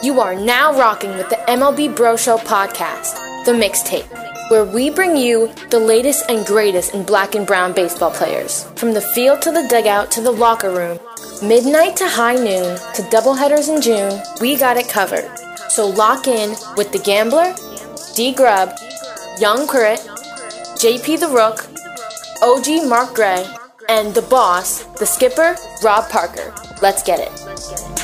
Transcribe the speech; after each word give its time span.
You 0.00 0.20
are 0.20 0.36
now 0.36 0.78
rocking 0.78 1.10
with 1.16 1.28
the 1.28 1.40
MLB 1.48 1.96
Bro 1.96 2.18
Show 2.18 2.38
podcast, 2.38 3.44
The 3.44 3.50
Mixtape, 3.50 4.06
where 4.48 4.64
we 4.64 4.90
bring 4.90 5.16
you 5.16 5.52
the 5.70 5.80
latest 5.80 6.30
and 6.30 6.46
greatest 6.46 6.94
in 6.94 7.02
black 7.02 7.34
and 7.34 7.44
brown 7.44 7.72
baseball 7.72 8.12
players. 8.12 8.62
From 8.76 8.92
the 8.92 9.00
field 9.00 9.42
to 9.42 9.50
the 9.50 9.66
dugout 9.68 10.12
to 10.12 10.20
the 10.20 10.30
locker 10.30 10.70
room, 10.70 11.00
midnight 11.42 11.96
to 11.96 12.06
high 12.06 12.36
noon 12.36 12.78
to 12.94 13.02
doubleheaders 13.10 13.74
in 13.74 13.82
June, 13.82 14.22
we 14.40 14.56
got 14.56 14.76
it 14.76 14.88
covered. 14.88 15.28
So 15.68 15.88
lock 15.88 16.28
in 16.28 16.50
with 16.76 16.92
The 16.92 17.00
Gambler, 17.00 17.52
D 18.14 18.32
Grubb, 18.32 18.76
Young 19.40 19.66
Critt, 19.66 19.98
JP 20.78 21.18
the 21.18 21.28
Rook, 21.28 21.66
OG 22.40 22.88
Mark 22.88 23.16
Gray, 23.16 23.44
and 23.88 24.14
the 24.14 24.22
boss, 24.22 24.84
the 25.00 25.06
skipper, 25.06 25.56
Rob 25.82 26.08
Parker. 26.08 26.54
Let's 26.80 27.02
get 27.02 27.18
it. 27.18 27.97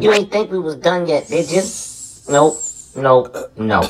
You 0.00 0.12
ain't 0.12 0.32
think 0.32 0.50
we 0.50 0.58
was 0.58 0.76
done 0.76 1.06
yet, 1.06 1.28
did 1.28 1.50
you? 1.50 1.62
Nope, 2.28 2.56
nope, 2.96 3.36
no. 3.56 3.82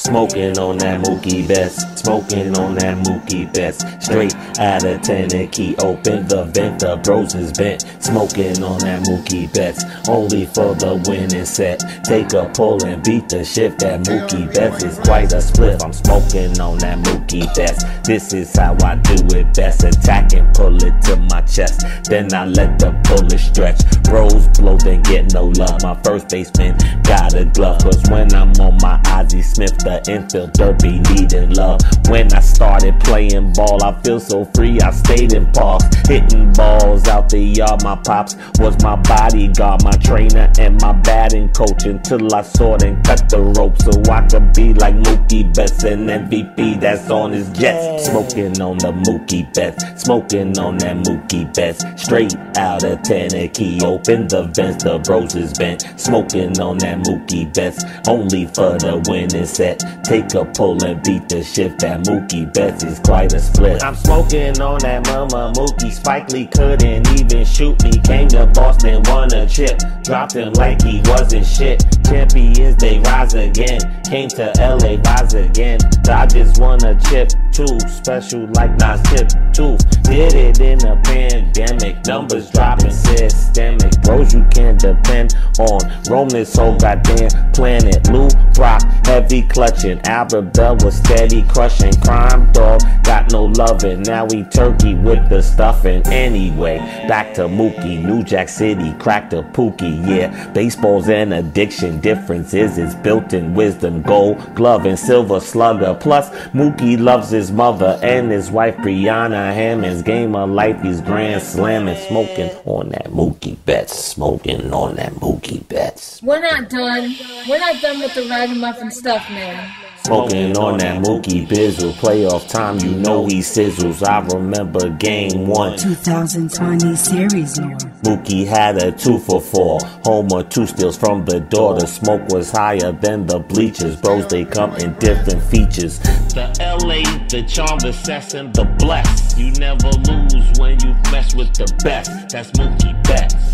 Smoking 0.00 0.58
on 0.58 0.78
that 0.78 1.02
Mookie 1.02 1.46
Betts, 1.46 1.76
smoking 2.00 2.56
on 2.56 2.74
that 2.76 2.96
Mookie 3.04 3.52
Betts. 3.52 3.84
Straight 4.02 4.34
out 4.58 4.82
of 4.82 5.02
Tennessee, 5.02 5.76
open 5.76 6.26
the 6.26 6.44
vent, 6.44 6.80
the 6.80 6.96
bros 7.04 7.34
is 7.34 7.52
bent. 7.52 7.84
Smoking 8.00 8.62
on 8.62 8.78
that 8.78 9.02
Mookie 9.02 9.52
Betts, 9.52 9.84
only 10.08 10.46
for 10.46 10.74
the 10.74 10.96
winning 11.06 11.44
set. 11.44 11.84
Take 12.02 12.32
a 12.32 12.50
pull 12.54 12.82
and 12.86 13.04
beat 13.04 13.28
the 13.28 13.44
shift. 13.44 13.80
That 13.80 14.00
Mookie 14.04 14.52
Betts 14.54 14.82
is 14.84 14.98
quite 15.00 15.34
a 15.34 15.42
split. 15.42 15.84
I'm 15.84 15.92
smoking 15.92 16.58
on 16.58 16.78
that 16.78 16.98
Mookie 17.00 17.54
Betts. 17.54 17.84
This 18.08 18.32
is 18.32 18.56
how 18.56 18.78
I 18.82 18.96
do 18.96 19.36
it 19.36 19.54
best. 19.54 19.84
Attack 19.84 20.32
and 20.32 20.52
pull 20.54 20.82
it 20.82 20.96
to 21.02 21.16
my 21.28 21.42
chest. 21.42 21.84
Then 22.08 22.32
I 22.32 22.46
let 22.46 22.78
the 22.78 22.92
bullet 23.04 23.38
stretch. 23.38 23.80
Bros 24.04 24.48
blow, 24.58 24.78
then 24.78 25.02
get 25.02 25.34
no 25.34 25.48
love. 25.48 25.82
My 25.82 25.94
first 26.02 26.30
baseman 26.30 26.78
got 27.02 27.34
a 27.34 27.44
glove. 27.44 27.82
Cause 27.82 28.02
when 28.08 28.32
I'm 28.34 28.52
on 28.60 28.78
my 28.80 28.98
Ozzie 29.04 29.42
Smith, 29.42 29.76
the 29.78 29.89
infield 30.06 30.52
derby 30.52 31.00
needing 31.10 31.50
love. 31.54 31.80
When 32.08 32.32
I 32.32 32.40
started 32.40 32.98
playing 33.00 33.52
ball, 33.52 33.82
I 33.82 34.00
feel 34.02 34.20
so 34.20 34.44
free. 34.54 34.80
I 34.80 34.90
stayed 34.90 35.32
in 35.32 35.50
parks, 35.52 35.86
hitting 36.08 36.52
balls 36.52 37.08
out 37.08 37.28
the 37.28 37.38
yard. 37.38 37.82
My 37.82 37.96
pops 37.96 38.36
was 38.58 38.80
my 38.82 38.96
bodyguard, 38.96 39.82
my 39.84 39.96
trainer, 40.02 40.50
and 40.58 40.80
my 40.80 40.92
batting 40.92 41.48
coach 41.50 41.84
until 41.84 42.34
I 42.34 42.42
sawed 42.42 42.82
and 42.82 43.02
cut 43.04 43.28
the 43.28 43.40
rope 43.40 43.80
so 43.82 43.92
I 44.12 44.26
could 44.26 44.52
be 44.52 44.74
like 44.74 44.94
Mookie 44.94 45.54
Betts 45.54 45.84
and 45.84 46.08
MVP 46.08 46.80
that's 46.80 47.10
on 47.10 47.32
his 47.32 47.48
jets. 47.50 48.06
Smoking 48.06 48.60
on 48.60 48.78
the 48.78 48.92
Mookie 48.92 49.52
Betts, 49.54 50.02
smoking 50.02 50.58
on 50.58 50.78
that 50.78 50.96
Mookie 50.96 51.52
Betts. 51.54 51.84
Straight 52.02 52.34
out 52.56 52.84
of 52.84 53.02
Tennessee, 53.02 53.80
open 53.84 54.28
the 54.28 54.44
vents, 54.54 54.84
the 54.84 54.98
bros 54.98 55.34
is 55.34 55.52
bent. 55.58 55.84
Smoking 55.96 56.58
on 56.60 56.78
that 56.78 56.98
Mookie 56.98 57.52
Betts, 57.54 57.84
only 58.08 58.46
for 58.46 58.78
the 58.78 59.02
winning 59.08 59.46
set. 59.46 59.79
Take 60.02 60.34
a 60.34 60.44
pull 60.44 60.82
and 60.84 61.02
beat 61.02 61.28
the 61.28 61.42
shift. 61.42 61.80
That 61.80 62.00
Mookie 62.00 62.52
Betts 62.52 62.84
is 62.84 62.98
quite 63.00 63.32
a 63.32 63.40
split. 63.40 63.82
I'm 63.82 63.94
smoking 63.94 64.60
on 64.60 64.78
that 64.80 65.06
mama 65.06 65.52
Mookie. 65.56 65.92
Spike 65.92 66.30
Lee 66.30 66.46
couldn't 66.46 67.08
even 67.18 67.44
shoot 67.44 67.82
me. 67.82 67.98
Came 68.00 68.28
to 68.28 68.46
Boston, 68.46 69.02
won 69.06 69.32
a 69.32 69.48
chip. 69.48 69.78
Dropped 70.02 70.34
him 70.34 70.52
like 70.54 70.82
he 70.82 71.00
wasn't 71.06 71.46
shit. 71.46 71.84
Champions, 72.04 72.76
they 72.76 72.98
rise 73.00 73.34
again. 73.34 73.80
Came 74.04 74.28
to 74.30 74.52
LA, 74.58 75.00
rise 75.10 75.34
again. 75.34 75.78
Dodgers 76.02 76.58
won 76.58 76.82
a 76.84 76.98
chip 77.00 77.30
too. 77.52 77.78
Special 77.88 78.46
like 78.54 78.72
Nas 78.78 79.00
Tip 79.10 79.28
Tooth. 79.52 80.02
Did 80.02 80.34
it 80.34 80.60
in 80.60 80.84
a 80.86 80.96
pandemic. 81.02 82.04
Numbers 82.06 82.50
dropping 82.50 82.90
systemic. 82.90 84.00
Bros 84.02 84.34
you 84.34 84.44
can't 84.50 84.78
depend 84.78 85.34
on. 85.58 85.80
Roam 86.10 86.28
this 86.28 86.56
whole 86.56 86.76
goddamn 86.76 87.52
planet. 87.52 88.08
Lou 88.10 88.28
Brock, 88.54 88.82
heavy 89.06 89.42
clutching. 89.42 89.69
Albert 89.70 90.52
Belle 90.54 90.76
was 90.78 90.96
steady 90.96 91.42
crushing. 91.42 91.92
Crime 92.00 92.50
dog 92.52 92.80
got 93.04 93.30
no 93.30 93.44
loving. 93.44 94.02
Now 94.02 94.24
we 94.24 94.42
turkey 94.44 94.94
with 94.94 95.28
the 95.28 95.42
stuffing. 95.42 96.02
Anyway, 96.06 96.78
back 97.08 97.34
to 97.34 97.42
Mookie. 97.42 98.04
New 98.04 98.24
Jack 98.24 98.48
City, 98.48 98.92
cracked 98.94 99.32
a 99.32 99.42
pookie. 99.42 100.04
Yeah, 100.06 100.50
baseball's 100.52 101.08
an 101.08 101.32
addiction. 101.32 102.00
Difference 102.00 102.52
is 102.52 102.78
it's 102.78 102.96
built 102.96 103.32
in 103.32 103.54
wisdom. 103.54 104.02
Gold 104.02 104.38
glove 104.56 104.86
and 104.86 104.98
silver 104.98 105.38
slugger. 105.38 105.96
Plus, 106.00 106.30
Mookie 106.50 106.98
loves 106.98 107.30
his 107.30 107.52
mother 107.52 107.98
and 108.02 108.30
his 108.32 108.50
wife 108.50 108.76
Brianna 108.78 109.54
Hammonds 109.54 110.02
game 110.02 110.34
of 110.34 110.50
life. 110.50 110.82
He's 110.82 111.00
grand 111.00 111.42
slamming, 111.42 111.96
smoking 112.08 112.50
on 112.64 112.88
that 112.88 113.06
Mookie 113.06 113.56
Betts. 113.66 113.96
Smoking 113.96 114.72
on 114.72 114.96
that 114.96 115.12
Mookie 115.14 115.66
Betts. 115.68 116.20
We're 116.22 116.40
not 116.40 116.68
done. 116.68 117.14
We're 117.48 117.60
not 117.60 117.80
done 117.80 118.00
with 118.00 118.14
the 118.14 118.28
ragamuffin 118.28 118.90
stuff, 118.90 119.28
man. 119.30 119.59
Smoking 120.04 120.56
on 120.56 120.78
that 120.78 121.02
Mookie 121.02 121.46
Bizzle. 121.46 121.92
Playoff 121.92 122.48
time, 122.48 122.78
you 122.78 122.92
know 122.92 123.26
he 123.26 123.40
sizzles. 123.40 124.02
I 124.02 124.20
remember 124.34 124.88
game 124.88 125.46
one. 125.46 125.76
2020 125.78 126.96
series 126.96 127.60
more. 127.60 127.76
Mookie 128.02 128.46
had 128.46 128.78
a 128.78 128.92
two 128.92 129.18
for 129.18 129.40
four. 129.40 129.78
Homer, 130.04 130.42
two 130.42 130.66
steals 130.66 130.96
from 130.96 131.24
the 131.26 131.40
door. 131.40 131.78
The 131.78 131.86
smoke 131.86 132.28
was 132.30 132.50
higher 132.50 132.92
than 132.92 133.26
the 133.26 133.38
bleachers. 133.40 133.96
Bros, 134.00 134.26
they 134.28 134.44
come 134.44 134.74
in 134.76 134.94
different 134.94 135.42
features. 135.44 135.98
The 135.98 136.48
LA, 136.60 137.02
the 137.28 137.42
charm, 137.46 137.78
the 137.80 137.92
cess, 137.92 138.34
and 138.34 138.54
the 138.54 138.64
bless. 138.78 139.36
You 139.38 139.50
never 139.52 139.88
lose 140.08 140.58
when 140.58 140.80
you 140.80 140.94
mess 141.12 141.34
with 141.34 141.52
the 141.54 141.70
best. 141.84 142.10
That's 142.30 142.50
Mookie 142.52 143.00
Betts. 143.04 143.49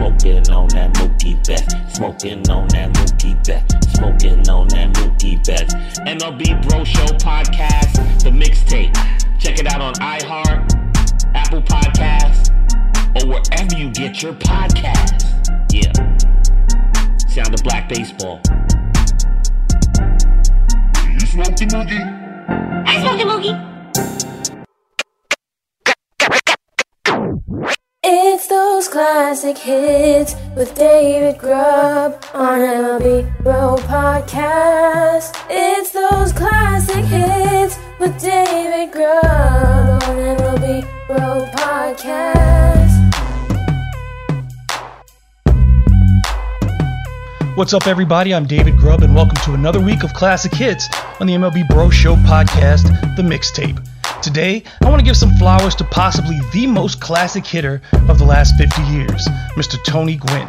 Smoking 0.00 0.50
on 0.50 0.66
that 0.68 0.94
Mookie 0.94 1.46
Betts. 1.46 1.94
Smoking 1.94 2.48
on 2.48 2.66
that 2.68 2.90
Mookie 2.94 3.36
Betts. 3.46 3.92
Smoking 3.98 4.48
on 4.48 4.66
that 4.68 4.94
Mookie 4.94 5.46
Betts. 5.46 5.74
MLB 6.00 6.66
Bro 6.66 6.84
Show 6.84 7.04
podcast, 7.18 8.22
the 8.22 8.30
mixtape. 8.30 8.94
Check 9.38 9.58
it 9.58 9.66
out 9.66 9.82
on 9.82 9.92
iHeart, 9.96 10.72
Apple 11.34 11.60
Podcasts, 11.60 12.48
or 13.20 13.28
wherever 13.28 13.76
you 13.76 13.90
get 13.90 14.22
your 14.22 14.32
podcasts. 14.32 15.50
Yeah. 15.70 15.92
Sound 17.28 17.52
of 17.52 17.62
black 17.62 17.86
baseball. 17.90 18.40
Do 18.42 18.50
You 21.12 21.20
smoke 21.20 21.56
the 21.56 21.66
Mookie? 21.70 22.86
I 22.86 23.02
smoke 23.02 23.18
the 23.18 23.24
Mookie. 23.24 23.69
It's 28.12 28.48
those 28.48 28.88
classic 28.88 29.56
hits 29.56 30.34
with 30.56 30.74
David 30.74 31.38
Grubb 31.38 32.24
on 32.34 32.58
MLB 32.58 33.40
Bro 33.44 33.76
Podcast. 33.82 35.36
It's 35.48 35.92
those 35.92 36.32
classic 36.32 37.04
hits 37.04 37.78
with 38.00 38.20
David 38.20 38.90
Grubb 38.90 40.02
on 40.02 40.16
MLB 40.16 41.06
Bro 41.06 41.46
Podcast. 41.54 42.90
What's 47.56 47.72
up, 47.74 47.86
everybody? 47.86 48.34
I'm 48.34 48.46
David 48.46 48.76
Grubb, 48.76 49.04
and 49.04 49.14
welcome 49.14 49.36
to 49.44 49.54
another 49.54 49.78
week 49.78 50.02
of 50.02 50.12
classic 50.14 50.52
hits 50.52 50.88
on 51.20 51.28
the 51.28 51.34
MLB 51.34 51.68
Bro 51.68 51.90
Show 51.90 52.16
podcast, 52.16 52.88
The 53.14 53.22
Mixtape. 53.22 53.78
Today, 54.22 54.64
I 54.82 54.88
want 54.90 55.00
to 55.00 55.04
give 55.04 55.16
some 55.16 55.34
flowers 55.36 55.74
to 55.76 55.84
possibly 55.84 56.38
the 56.52 56.66
most 56.66 57.00
classic 57.00 57.46
hitter 57.46 57.80
of 58.06 58.18
the 58.18 58.24
last 58.24 58.54
50 58.56 58.82
years, 58.82 59.26
Mr. 59.56 59.82
Tony 59.82 60.16
Gwynn. 60.16 60.46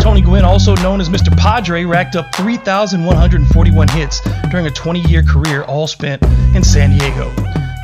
Tony 0.00 0.20
Gwynn, 0.20 0.44
also 0.44 0.74
known 0.76 1.00
as 1.00 1.08
Mr. 1.08 1.36
Padre, 1.36 1.84
racked 1.84 2.16
up 2.16 2.34
3,141 2.34 3.88
hits 3.88 4.20
during 4.50 4.66
a 4.66 4.70
20 4.70 5.00
year 5.02 5.22
career, 5.22 5.62
all 5.62 5.86
spent 5.86 6.24
in 6.56 6.64
San 6.64 6.98
Diego. 6.98 7.32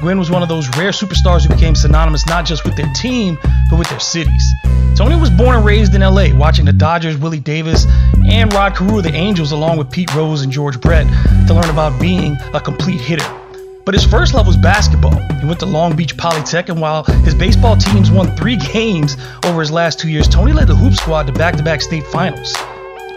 Gwynn 0.01 0.19
was 0.19 0.33
one 0.33 0.43
of 0.43 0.49
those 0.49 0.69
rare 0.77 0.91
superstars 0.91 1.47
who 1.47 1.55
became 1.55 1.77
synonymous 1.77 2.27
not 2.27 2.45
just 2.45 2.65
with 2.65 2.75
their 2.75 2.93
team, 2.95 3.39
but 3.71 3.79
with 3.79 3.89
their 3.89 4.01
cities. 4.01 4.53
Tony 4.97 5.15
was 5.15 5.31
born 5.31 5.55
and 5.55 5.65
raised 5.65 5.95
in 5.95 6.01
LA, 6.01 6.35
watching 6.35 6.65
the 6.65 6.73
Dodgers, 6.73 7.17
Willie 7.17 7.39
Davis, 7.39 7.87
and 8.29 8.53
Rod 8.53 8.75
Carew 8.75 9.01
the 9.01 9.15
Angels, 9.15 9.53
along 9.53 9.79
with 9.79 9.93
Pete 9.93 10.13
Rose 10.13 10.43
and 10.43 10.51
George 10.51 10.81
Brett, 10.81 11.07
to 11.47 11.55
learn 11.55 11.71
about 11.71 12.01
being 12.01 12.37
a 12.53 12.61
complete 12.61 13.01
hitter. 13.01 13.50
But 13.91 13.99
his 13.99 14.09
first 14.09 14.35
love 14.35 14.47
was 14.47 14.57
basketball. 14.57 15.19
He 15.41 15.47
went 15.47 15.59
to 15.59 15.67
Long 15.67 15.97
Beach 15.97 16.17
Polytech, 16.17 16.69
and 16.69 16.81
while 16.81 17.03
his 17.03 17.35
baseball 17.35 17.77
teams 17.77 18.09
won 18.09 18.37
three 18.37 18.55
games 18.55 19.17
over 19.45 19.59
his 19.59 19.73
last 19.73 19.99
two 19.99 20.09
years, 20.09 20.29
Tony 20.29 20.53
led 20.53 20.69
the 20.69 20.77
hoop 20.77 20.95
squad 20.95 21.27
to 21.27 21.33
back 21.33 21.57
to 21.57 21.65
back 21.65 21.83
state 21.83 22.07
finals. 22.07 22.55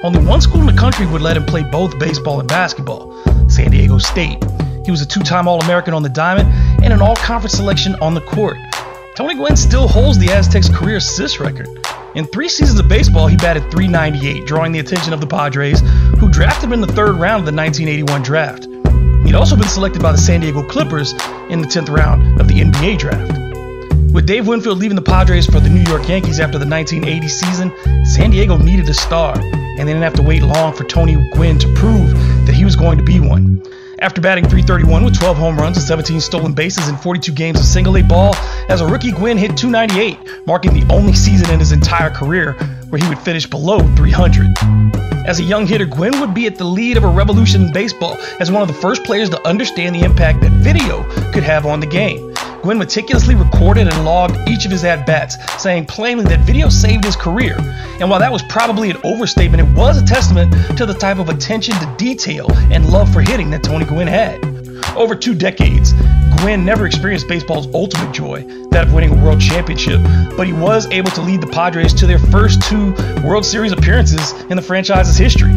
Only 0.01 0.25
one 0.25 0.41
school 0.41 0.61
in 0.61 0.65
the 0.65 0.81
country 0.81 1.05
would 1.05 1.21
let 1.21 1.37
him 1.37 1.45
play 1.45 1.61
both 1.61 1.99
baseball 1.99 2.39
and 2.39 2.49
basketball 2.49 3.15
San 3.47 3.69
Diego 3.69 3.99
State. 3.99 4.43
He 4.83 4.89
was 4.89 4.99
a 4.99 5.05
two 5.05 5.19
time 5.19 5.47
All 5.47 5.61
American 5.61 5.93
on 5.93 6.01
the 6.01 6.09
diamond 6.09 6.49
and 6.83 6.91
an 6.91 7.03
all 7.03 7.17
conference 7.17 7.53
selection 7.53 7.93
on 8.01 8.15
the 8.15 8.21
court. 8.21 8.57
Tony 9.15 9.35
Gwynn 9.35 9.55
still 9.55 9.87
holds 9.87 10.17
the 10.17 10.31
Aztecs' 10.31 10.69
career 10.69 10.97
assist 10.97 11.39
record. 11.39 11.67
In 12.15 12.25
three 12.25 12.49
seasons 12.49 12.79
of 12.79 12.87
baseball, 12.87 13.27
he 13.27 13.37
batted 13.37 13.69
398, 13.69 14.47
drawing 14.47 14.71
the 14.71 14.79
attention 14.79 15.13
of 15.13 15.21
the 15.21 15.27
Padres, 15.27 15.81
who 16.19 16.31
drafted 16.31 16.63
him 16.63 16.73
in 16.73 16.81
the 16.81 16.87
third 16.87 17.17
round 17.17 17.41
of 17.41 17.45
the 17.45 17.55
1981 17.55 18.23
draft. 18.23 18.72
He'd 19.25 19.35
also 19.35 19.55
been 19.55 19.67
selected 19.67 20.01
by 20.01 20.11
the 20.11 20.17
San 20.17 20.41
Diego 20.41 20.63
Clippers 20.63 21.13
in 21.49 21.61
the 21.61 21.67
10th 21.67 21.89
round 21.89 22.39
of 22.39 22.47
the 22.47 22.61
NBA 22.61 22.99
draft. 22.99 23.43
With 24.13 24.27
Dave 24.27 24.47
Winfield 24.47 24.77
leaving 24.77 24.95
the 24.95 25.01
Padres 25.01 25.45
for 25.45 25.59
the 25.59 25.69
New 25.69 25.81
York 25.89 26.07
Yankees 26.07 26.39
after 26.39 26.59
the 26.59 26.67
1980 26.67 27.27
season, 27.27 28.05
San 28.05 28.29
Diego 28.29 28.57
needed 28.57 28.87
a 28.89 28.93
star, 28.93 29.35
and 29.39 29.79
they 29.79 29.93
didn't 29.93 30.03
have 30.03 30.13
to 30.13 30.21
wait 30.21 30.43
long 30.43 30.73
for 30.73 30.83
Tony 30.83 31.15
Gwynn 31.33 31.57
to 31.59 31.73
prove 31.73 32.11
that 32.45 32.53
he 32.53 32.63
was 32.63 32.75
going 32.75 32.97
to 32.99 33.03
be 33.03 33.19
one. 33.19 33.63
After 33.99 34.19
batting 34.19 34.43
331 34.43 35.05
with 35.05 35.17
12 35.17 35.37
home 35.37 35.57
runs 35.57 35.77
and 35.77 35.85
17 35.85 36.19
stolen 36.19 36.53
bases 36.53 36.89
in 36.89 36.97
42 36.97 37.31
games 37.31 37.59
of 37.59 37.65
single 37.65 37.97
A 37.97 38.03
ball, 38.03 38.35
as 38.67 38.81
a 38.81 38.85
rookie, 38.85 39.13
Gwynn 39.13 39.37
hit 39.37 39.55
298, 39.55 40.45
marking 40.45 40.73
the 40.73 40.93
only 40.93 41.13
season 41.13 41.49
in 41.49 41.57
his 41.57 41.71
entire 41.71 42.09
career 42.09 42.55
where 42.93 43.01
he 43.01 43.09
would 43.09 43.17
finish 43.17 43.47
below 43.47 43.79
300. 43.95 44.55
As 45.25 45.39
a 45.39 45.43
young 45.43 45.65
hitter, 45.65 45.87
Gwynn 45.87 46.19
would 46.19 46.35
be 46.35 46.45
at 46.45 46.57
the 46.57 46.63
lead 46.63 46.95
of 46.95 47.03
a 47.03 47.07
revolution 47.07 47.63
in 47.63 47.73
baseball 47.73 48.15
as 48.39 48.51
one 48.51 48.61
of 48.61 48.67
the 48.67 48.73
first 48.75 49.03
players 49.03 49.31
to 49.31 49.47
understand 49.47 49.95
the 49.95 50.01
impact 50.01 50.41
that 50.41 50.51
video 50.51 51.01
could 51.31 51.41
have 51.41 51.65
on 51.65 51.79
the 51.79 51.87
game. 51.87 52.31
Gwynn 52.61 52.77
meticulously 52.77 53.33
recorded 53.33 53.87
and 53.87 54.05
logged 54.05 54.37
each 54.47 54.65
of 54.65 54.71
his 54.71 54.83
at 54.83 55.07
bats, 55.07 55.37
saying 55.59 55.87
plainly 55.87 56.23
that 56.25 56.41
video 56.41 56.69
saved 56.69 57.03
his 57.03 57.15
career. 57.15 57.57
And 57.99 58.11
while 58.11 58.19
that 58.19 58.31
was 58.31 58.43
probably 58.43 58.91
an 58.91 58.97
overstatement, 59.03 59.67
it 59.67 59.75
was 59.75 59.99
a 59.99 60.05
testament 60.05 60.53
to 60.77 60.85
the 60.85 60.93
type 60.93 61.17
of 61.17 61.29
attention 61.29 61.73
to 61.73 61.95
detail 61.97 62.45
and 62.71 62.87
love 62.91 63.11
for 63.11 63.21
hitting 63.21 63.49
that 63.49 63.63
Tony 63.63 63.85
Gwynn 63.85 64.07
had. 64.07 64.62
Over 64.95 65.15
two 65.15 65.33
decades, 65.33 65.93
Gwynn 66.37 66.63
never 66.63 66.85
experienced 66.85 67.27
baseball's 67.27 67.67
ultimate 67.73 68.13
joy, 68.13 68.43
that 68.69 68.87
of 68.87 68.93
winning 68.93 69.11
a 69.11 69.23
world 69.23 69.41
championship, 69.41 70.01
but 70.37 70.45
he 70.45 70.53
was 70.53 70.85
able 70.91 71.09
to 71.11 71.21
lead 71.21 71.41
the 71.41 71.47
Padres 71.47 71.93
to 71.95 72.05
their 72.05 72.19
first 72.19 72.61
two 72.63 72.93
World 73.23 73.45
Series 73.45 73.71
appearances 73.71 74.33
in 74.49 74.55
the 74.55 74.61
franchise's 74.61 75.17
history. 75.17 75.51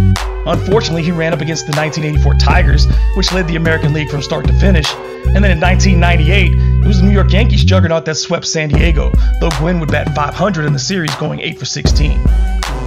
Unfortunately, 0.47 1.03
he 1.03 1.11
ran 1.11 1.35
up 1.35 1.41
against 1.41 1.67
the 1.67 1.77
1984 1.77 2.35
Tigers, 2.35 2.87
which 3.17 3.33
led 3.33 3.47
the 3.47 3.57
American 3.57 3.93
League 3.93 4.09
from 4.09 4.23
start 4.23 4.47
to 4.47 4.53
finish. 4.59 4.91
And 5.35 5.45
then 5.45 5.51
in 5.51 5.61
1998, 5.61 6.53
it 6.85 6.87
was 6.87 7.01
the 7.01 7.07
New 7.07 7.13
York 7.13 7.33
Yankees 7.33 7.65
juggernaut 7.65 8.05
that 8.07 8.15
swept 8.15 8.47
San 8.47 8.69
Diego, 8.69 9.13
though 9.41 9.51
Gwynn 9.59 9.81
would 9.81 9.91
bat 9.91 10.15
500 10.15 10.65
in 10.65 10.73
the 10.73 10.79
series, 10.79 11.15
going 11.17 11.41
8 11.41 11.59
for 11.59 11.65
16. 11.65 12.21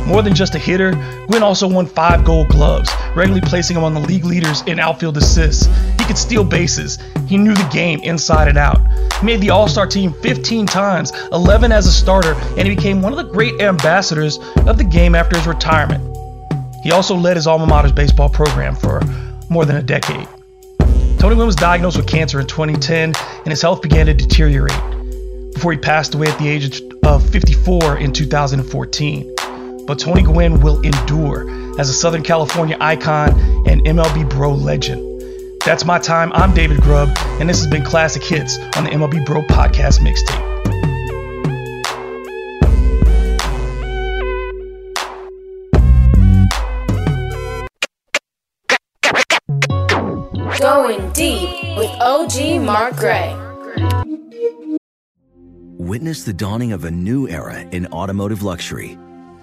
More 0.07 0.21
than 0.21 0.33
just 0.33 0.55
a 0.55 0.59
hitter, 0.59 0.91
Gwynn 1.27 1.43
also 1.43 1.67
won 1.67 1.85
five 1.85 2.25
gold 2.25 2.49
gloves, 2.49 2.89
regularly 3.15 3.41
placing 3.41 3.77
him 3.77 3.83
on 3.83 3.93
the 3.93 3.99
league 3.99 4.25
leaders 4.25 4.61
in 4.61 4.79
outfield 4.79 5.17
assists. 5.17 5.67
He 5.99 6.05
could 6.05 6.17
steal 6.17 6.43
bases. 6.43 6.97
He 7.27 7.37
knew 7.37 7.53
the 7.53 7.69
game 7.71 7.99
inside 8.01 8.47
and 8.47 8.57
out. 8.57 8.79
He 9.19 9.25
made 9.25 9.39
the 9.39 9.51
All 9.51 9.67
Star 9.67 9.85
team 9.85 10.13
15 10.13 10.65
times, 10.65 11.11
11 11.31 11.71
as 11.71 11.85
a 11.85 11.91
starter, 11.91 12.33
and 12.57 12.67
he 12.67 12.75
became 12.75 13.01
one 13.01 13.13
of 13.13 13.17
the 13.17 13.31
great 13.31 13.61
ambassadors 13.61 14.39
of 14.65 14.77
the 14.77 14.83
game 14.83 15.13
after 15.13 15.37
his 15.37 15.45
retirement. 15.45 16.03
He 16.83 16.91
also 16.91 17.15
led 17.15 17.35
his 17.35 17.45
alma 17.45 17.67
mater's 17.67 17.91
baseball 17.91 18.29
program 18.29 18.75
for 18.75 19.01
more 19.49 19.65
than 19.65 19.75
a 19.75 19.83
decade. 19.83 20.27
Tony 21.19 21.35
Gwynn 21.35 21.45
was 21.45 21.55
diagnosed 21.55 21.97
with 21.97 22.07
cancer 22.07 22.39
in 22.39 22.47
2010, 22.47 23.13
and 23.15 23.47
his 23.47 23.61
health 23.61 23.81
began 23.81 24.05
to 24.05 24.13
deteriorate 24.13 24.81
before 25.53 25.73
he 25.73 25.77
passed 25.77 26.15
away 26.15 26.27
at 26.27 26.37
the 26.39 26.47
age 26.47 26.81
of 27.03 27.29
54 27.29 27.97
in 27.97 28.13
2014 28.13 29.35
but 29.89 29.97
Tony 29.97 30.21
Gwynn 30.21 30.61
will 30.61 30.79
endure 30.81 31.49
as 31.79 31.89
a 31.89 31.93
Southern 31.93 32.21
California 32.21 32.77
icon 32.79 33.31
and 33.67 33.81
MLB 33.85 34.29
Bro 34.29 34.51
legend. 34.53 35.23
That's 35.65 35.83
my 35.83 35.97
time. 35.97 36.31
I'm 36.33 36.53
David 36.53 36.79
Grubb, 36.81 37.09
and 37.39 37.49
this 37.49 37.57
has 37.57 37.65
been 37.65 37.83
Classic 37.83 38.23
Hits 38.23 38.59
on 38.77 38.83
the 38.83 38.91
MLB 38.91 39.25
Bro 39.25 39.41
Podcast 39.47 40.01
Mixtape. 40.01 40.45
Going 50.59 51.11
deep 51.13 51.49
with 51.77 51.89
OG 51.99 52.61
Mark 52.61 52.95
Gray. 52.95 53.35
Witness 55.79 56.25
the 56.25 56.33
dawning 56.33 56.73
of 56.73 56.85
a 56.85 56.91
new 56.91 57.27
era 57.27 57.61
in 57.71 57.87
automotive 57.87 58.43
luxury 58.43 58.95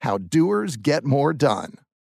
How 0.00 0.18
doers 0.18 0.76
get 0.76 1.04
more 1.04 1.32
done. 1.32 1.74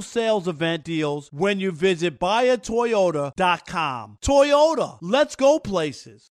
sales 0.00 0.48
event 0.48 0.84
deals 0.84 1.28
when 1.32 1.60
you 1.60 1.72
visit 1.72 2.18
buyatoyota.com. 2.18 4.18
Toyota, 4.22 4.98
let's 5.00 5.36
go 5.36 5.58
places. 5.58 6.30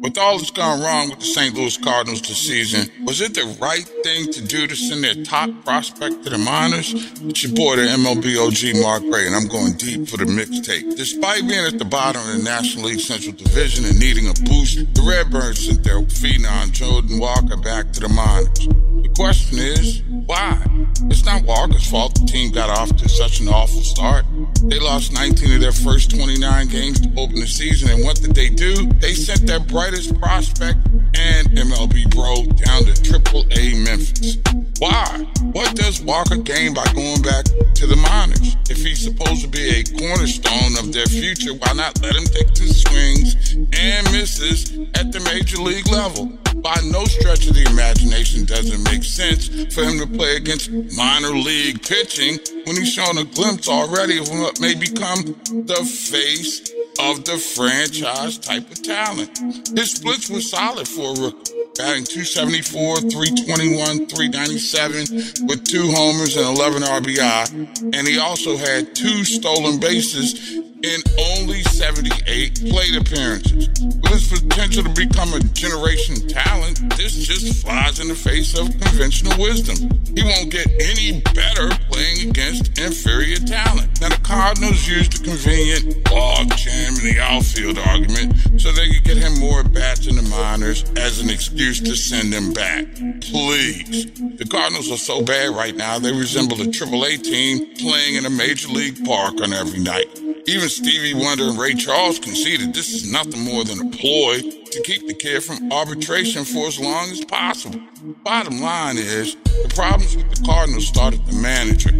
With 0.00 0.16
all 0.16 0.38
that's 0.38 0.52
gone 0.52 0.80
wrong 0.80 1.10
with 1.10 1.18
the 1.18 1.24
St. 1.24 1.52
Louis 1.56 1.76
Cardinals 1.76 2.22
this 2.22 2.38
season, 2.38 2.88
was 3.04 3.20
it 3.20 3.34
the 3.34 3.56
right 3.60 3.82
thing 4.04 4.30
to 4.32 4.40
do 4.46 4.68
to 4.68 4.76
send 4.76 5.02
their 5.02 5.24
top 5.24 5.50
prospect 5.64 6.22
to 6.22 6.30
the 6.30 6.38
minors? 6.38 6.94
It's 7.24 7.42
your 7.42 7.52
boy, 7.52 7.74
the 7.76 7.82
MLB 7.82 8.38
OG 8.38 8.80
Mark 8.80 9.02
Gray, 9.02 9.26
and 9.26 9.34
I'm 9.34 9.48
going 9.48 9.72
deep 9.72 10.08
for 10.08 10.16
the 10.16 10.24
mixtape. 10.24 10.96
Despite 10.96 11.48
being 11.48 11.66
at 11.66 11.80
the 11.80 11.84
bottom 11.84 12.22
of 12.22 12.36
the 12.36 12.44
National 12.44 12.84
League 12.86 13.00
Central 13.00 13.32
Division 13.32 13.86
and 13.86 13.98
needing 13.98 14.28
a 14.28 14.34
boost, 14.46 14.78
the 14.94 15.02
Redbirds 15.02 15.66
sent 15.66 15.82
their 15.82 15.98
phenom 16.02 16.70
Jordan 16.70 17.18
Walker 17.18 17.56
back 17.56 17.90
to 17.94 18.00
the 18.00 18.08
minors. 18.08 18.68
The 19.02 19.10
question 19.16 19.58
is, 19.58 20.02
why? 20.26 20.62
It's 21.10 21.24
not 21.24 21.42
Walker's 21.42 21.88
fault 21.88 22.14
the 22.14 22.26
team 22.26 22.52
got 22.52 22.68
off 22.70 22.94
to 22.96 23.08
such 23.08 23.40
an 23.40 23.48
awful 23.48 23.82
start. 23.82 24.24
They 24.64 24.78
lost 24.78 25.12
19 25.12 25.54
of 25.54 25.60
their 25.60 25.72
first 25.72 26.10
29 26.10 26.68
games 26.68 27.00
to 27.00 27.08
open 27.16 27.36
the 27.36 27.46
season, 27.46 27.90
and 27.90 28.04
what 28.04 28.20
did 28.20 28.34
they 28.34 28.48
do? 28.48 28.86
They 29.00 29.14
sent 29.14 29.46
their 29.46 29.60
brightest 29.88 30.20
prospect 30.20 30.78
and 31.14 31.48
MLB 31.48 32.10
bro 32.10 32.44
down 32.56 32.84
to 32.84 33.02
Triple 33.02 33.46
A 33.52 33.72
Memphis. 33.84 34.36
Why? 34.80 35.26
What 35.52 35.74
does 35.76 36.02
Walker 36.02 36.36
gain 36.36 36.74
by 36.74 36.84
going 36.92 37.22
back 37.22 37.46
to 37.46 37.86
the 37.86 37.96
minors? 37.96 38.54
If 38.68 38.84
he's 38.84 39.02
supposed 39.02 39.40
to 39.42 39.48
be 39.48 39.80
a 39.80 39.84
cornerstone 39.84 40.76
of 40.78 40.92
their 40.92 41.06
future, 41.06 41.54
why 41.54 41.72
not 41.72 42.02
let 42.02 42.14
him 42.14 42.24
take 42.24 42.52
the 42.52 42.68
swings 42.68 43.54
and 43.56 44.12
misses 44.12 44.76
at 44.94 45.10
the 45.10 45.20
major 45.20 45.56
league 45.56 45.88
level? 45.88 46.36
By 46.56 46.76
no 46.84 47.06
stretch 47.06 47.46
of 47.46 47.54
the 47.54 47.64
imagination 47.70 48.44
does 48.44 48.68
it 48.68 48.80
make 48.92 49.04
sense 49.04 49.48
for 49.74 49.84
him 49.84 49.98
to 50.00 50.06
play 50.06 50.36
against 50.36 50.70
minor 50.98 51.30
league 51.30 51.80
pitching 51.82 52.36
when 52.66 52.76
he's 52.76 52.92
shown 52.92 53.16
a 53.16 53.24
glimpse 53.24 53.68
already 53.68 54.18
of 54.18 54.28
what 54.28 54.60
may 54.60 54.74
become 54.74 55.24
the 55.64 55.80
face 55.80 56.74
of 57.00 57.24
the 57.24 57.38
franchise 57.38 58.38
type 58.38 58.68
of 58.70 58.82
talent. 58.82 59.70
His 59.78 59.92
splits 59.92 60.28
were 60.28 60.40
solid 60.40 60.88
for 60.88 61.14
a 61.14 61.20
rookie, 61.20 61.52
batting 61.76 62.02
274, 62.02 62.96
321, 62.96 64.08
397 64.08 65.46
with 65.46 65.62
two 65.62 65.92
homers 65.94 66.36
and 66.36 66.46
11 66.46 66.82
RBI. 66.82 67.94
And 67.94 68.08
he 68.08 68.18
also 68.18 68.56
had 68.56 68.96
two 68.96 69.22
stolen 69.22 69.78
bases 69.78 70.58
in 70.82 71.00
only 71.18 71.62
78 71.62 72.70
plate 72.70 72.96
appearances. 72.96 73.68
With 74.02 74.30
his 74.30 74.42
potential 74.42 74.84
to 74.84 74.90
become 74.94 75.34
a 75.34 75.40
generation 75.40 76.28
talent, 76.28 76.96
this 76.96 77.14
just 77.14 77.64
flies 77.64 77.98
in 77.98 78.08
the 78.08 78.14
face 78.14 78.56
of 78.58 78.68
conventional 78.68 79.36
wisdom. 79.38 79.90
He 80.14 80.22
won't 80.22 80.50
get 80.50 80.66
any 80.80 81.20
better 81.34 81.68
playing 81.90 82.30
against 82.30 82.78
inferior 82.78 83.36
talent. 83.36 84.00
Now, 84.00 84.10
the 84.10 84.20
Cardinals 84.22 84.86
used 84.86 85.18
the 85.18 85.24
convenient 85.24 86.10
log 86.10 86.54
jam 86.56 86.94
in 86.94 87.04
the 87.04 87.20
outfield 87.20 87.78
argument 87.78 88.60
so 88.60 88.70
they 88.70 88.88
could 88.88 89.04
get 89.04 89.16
him 89.16 89.40
more 89.40 89.64
bats 89.64 90.06
in 90.06 90.16
the 90.16 90.22
minors 90.22 90.84
as 90.96 91.20
an 91.20 91.30
excuse 91.30 91.80
to 91.80 91.96
send 91.96 92.32
him 92.32 92.52
back. 92.52 92.86
Please. 93.22 94.06
The 94.38 94.46
Cardinals 94.48 94.90
are 94.92 94.96
so 94.96 95.22
bad 95.22 95.50
right 95.50 95.74
now, 95.74 95.98
they 95.98 96.12
resemble 96.12 96.60
a 96.60 96.66
AAA 96.66 97.22
team 97.22 97.74
playing 97.76 98.14
in 98.14 98.26
a 98.26 98.30
major 98.30 98.68
league 98.68 99.04
park 99.04 99.40
on 99.40 99.52
every 99.52 99.80
night. 99.80 100.06
Even 100.46 100.67
Stevie 100.68 101.14
Wonder 101.14 101.44
and 101.44 101.58
Ray 101.58 101.74
Charles 101.74 102.18
conceded 102.18 102.74
this 102.74 102.92
is 102.92 103.10
nothing 103.10 103.40
more 103.40 103.64
than 103.64 103.80
a 103.80 103.90
ploy 103.90 104.40
to 104.70 104.82
keep 104.82 105.06
the 105.06 105.14
kid 105.14 105.42
from 105.42 105.72
arbitration 105.72 106.44
for 106.44 106.66
as 106.66 106.78
long 106.78 107.10
as 107.10 107.24
possible. 107.24 107.80
Bottom 108.24 108.60
line 108.60 108.96
is, 108.98 109.34
the 109.44 109.72
problems 109.74 110.16
with 110.16 110.28
the 110.34 110.44
Cardinals 110.44 110.86
started 110.86 111.24
the 111.26 111.34
manager, 111.34 111.90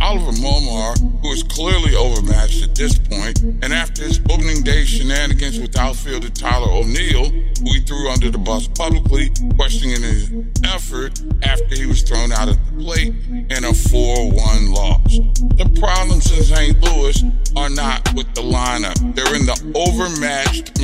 Oliver 0.00 0.32
Marmol, 0.32 1.20
who 1.22 1.32
is 1.32 1.42
clearly 1.44 1.94
overmatched 1.96 2.62
at 2.62 2.74
this 2.74 2.98
point, 2.98 3.40
and 3.40 3.72
after 3.72 4.04
his 4.04 4.20
opening 4.30 4.62
day 4.62 4.84
shenanigans, 4.84 5.58
with 5.58 5.76
outfielder 5.76 6.28
Tyler 6.30 6.70
O'Neill, 6.70 7.30
who 7.30 7.72
he 7.72 7.80
threw 7.80 8.10
under 8.10 8.30
the 8.30 8.38
bus 8.38 8.68
publicly, 8.68 9.30
questioning 9.56 10.02
his 10.02 10.30
effort 10.64 11.20
after 11.42 11.74
he 11.74 11.86
was 11.86 12.02
thrown 12.02 12.32
out 12.32 12.48
at 12.48 12.58
the 12.66 12.84
plate 12.84 13.14
in 13.28 13.64
a 13.64 13.72
4 13.72 14.32
1 14.32 14.72
loss. 14.72 15.18
The 15.56 15.70
problems 15.80 16.30
in 16.36 16.44
St. 16.44 16.80
Louis 16.82 17.22
are 17.56 17.70
not 17.70 18.14
with 18.14 18.32
the 18.34 18.42
lineup, 18.42 18.96
they're 19.14 19.34
in 19.34 19.46
the 19.46 19.72
overmatched. 19.74 20.77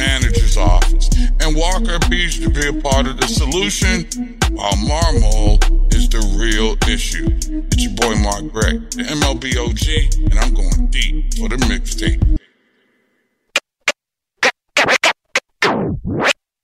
To 1.84 2.48
be 2.48 2.66
a 2.66 2.72
part 2.80 3.06
of 3.06 3.18
the 3.18 3.26
solution, 3.26 4.04
while 4.52 4.72
Marmol 4.72 5.94
is 5.94 6.08
the 6.08 6.18
real 6.40 6.76
issue. 6.90 7.26
It's 7.70 7.82
your 7.84 7.92
boy 7.92 8.14
Mark 8.22 8.52
the 8.52 9.04
MLB 9.04 9.56
OG, 9.60 10.30
and 10.30 10.38
I'm 10.38 10.54
going 10.54 10.86
deep 10.86 11.34
for 11.34 11.50
the 11.50 11.56
mixtape. 11.68 12.38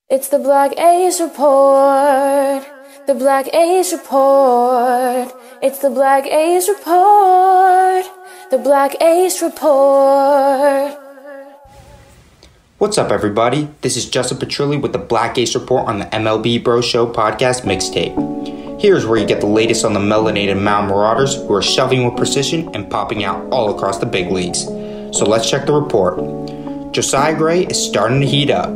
It's 0.08 0.28
the 0.28 0.38
Black 0.38 0.78
Ace 0.78 1.20
Report. 1.20 2.66
The 3.06 3.14
Black 3.14 3.54
Ace 3.54 3.92
Report. 3.92 5.32
It's 5.62 5.80
the 5.80 5.90
Black 5.90 6.26
Ace 6.26 6.66
Report. 6.66 8.06
The 8.50 8.58
Black 8.58 9.00
Ace 9.02 9.42
Report. 9.42 11.09
What's 12.80 12.96
up, 12.96 13.10
everybody? 13.12 13.68
This 13.82 13.98
is 13.98 14.08
Justin 14.08 14.38
Petrilli 14.38 14.80
with 14.80 14.94
the 14.94 14.98
Black 14.98 15.36
Ace 15.36 15.54
Report 15.54 15.86
on 15.86 15.98
the 15.98 16.06
MLB 16.06 16.64
Bro 16.64 16.80
Show 16.80 17.06
podcast 17.06 17.64
mixtape. 17.64 18.80
Here's 18.80 19.04
where 19.04 19.18
you 19.18 19.26
get 19.26 19.42
the 19.42 19.46
latest 19.46 19.84
on 19.84 19.92
the 19.92 20.00
melanated 20.00 20.58
Mound 20.58 20.88
Marauders 20.88 21.34
who 21.34 21.52
are 21.52 21.60
shoving 21.60 22.06
with 22.06 22.16
precision 22.16 22.74
and 22.74 22.90
popping 22.90 23.22
out 23.22 23.52
all 23.52 23.76
across 23.76 23.98
the 23.98 24.06
big 24.06 24.30
leagues. 24.30 24.64
So 25.12 25.26
let's 25.26 25.50
check 25.50 25.66
the 25.66 25.74
report. 25.74 26.94
Josiah 26.94 27.36
Gray 27.36 27.66
is 27.66 27.76
starting 27.76 28.22
to 28.22 28.26
heat 28.26 28.48
up. 28.48 28.74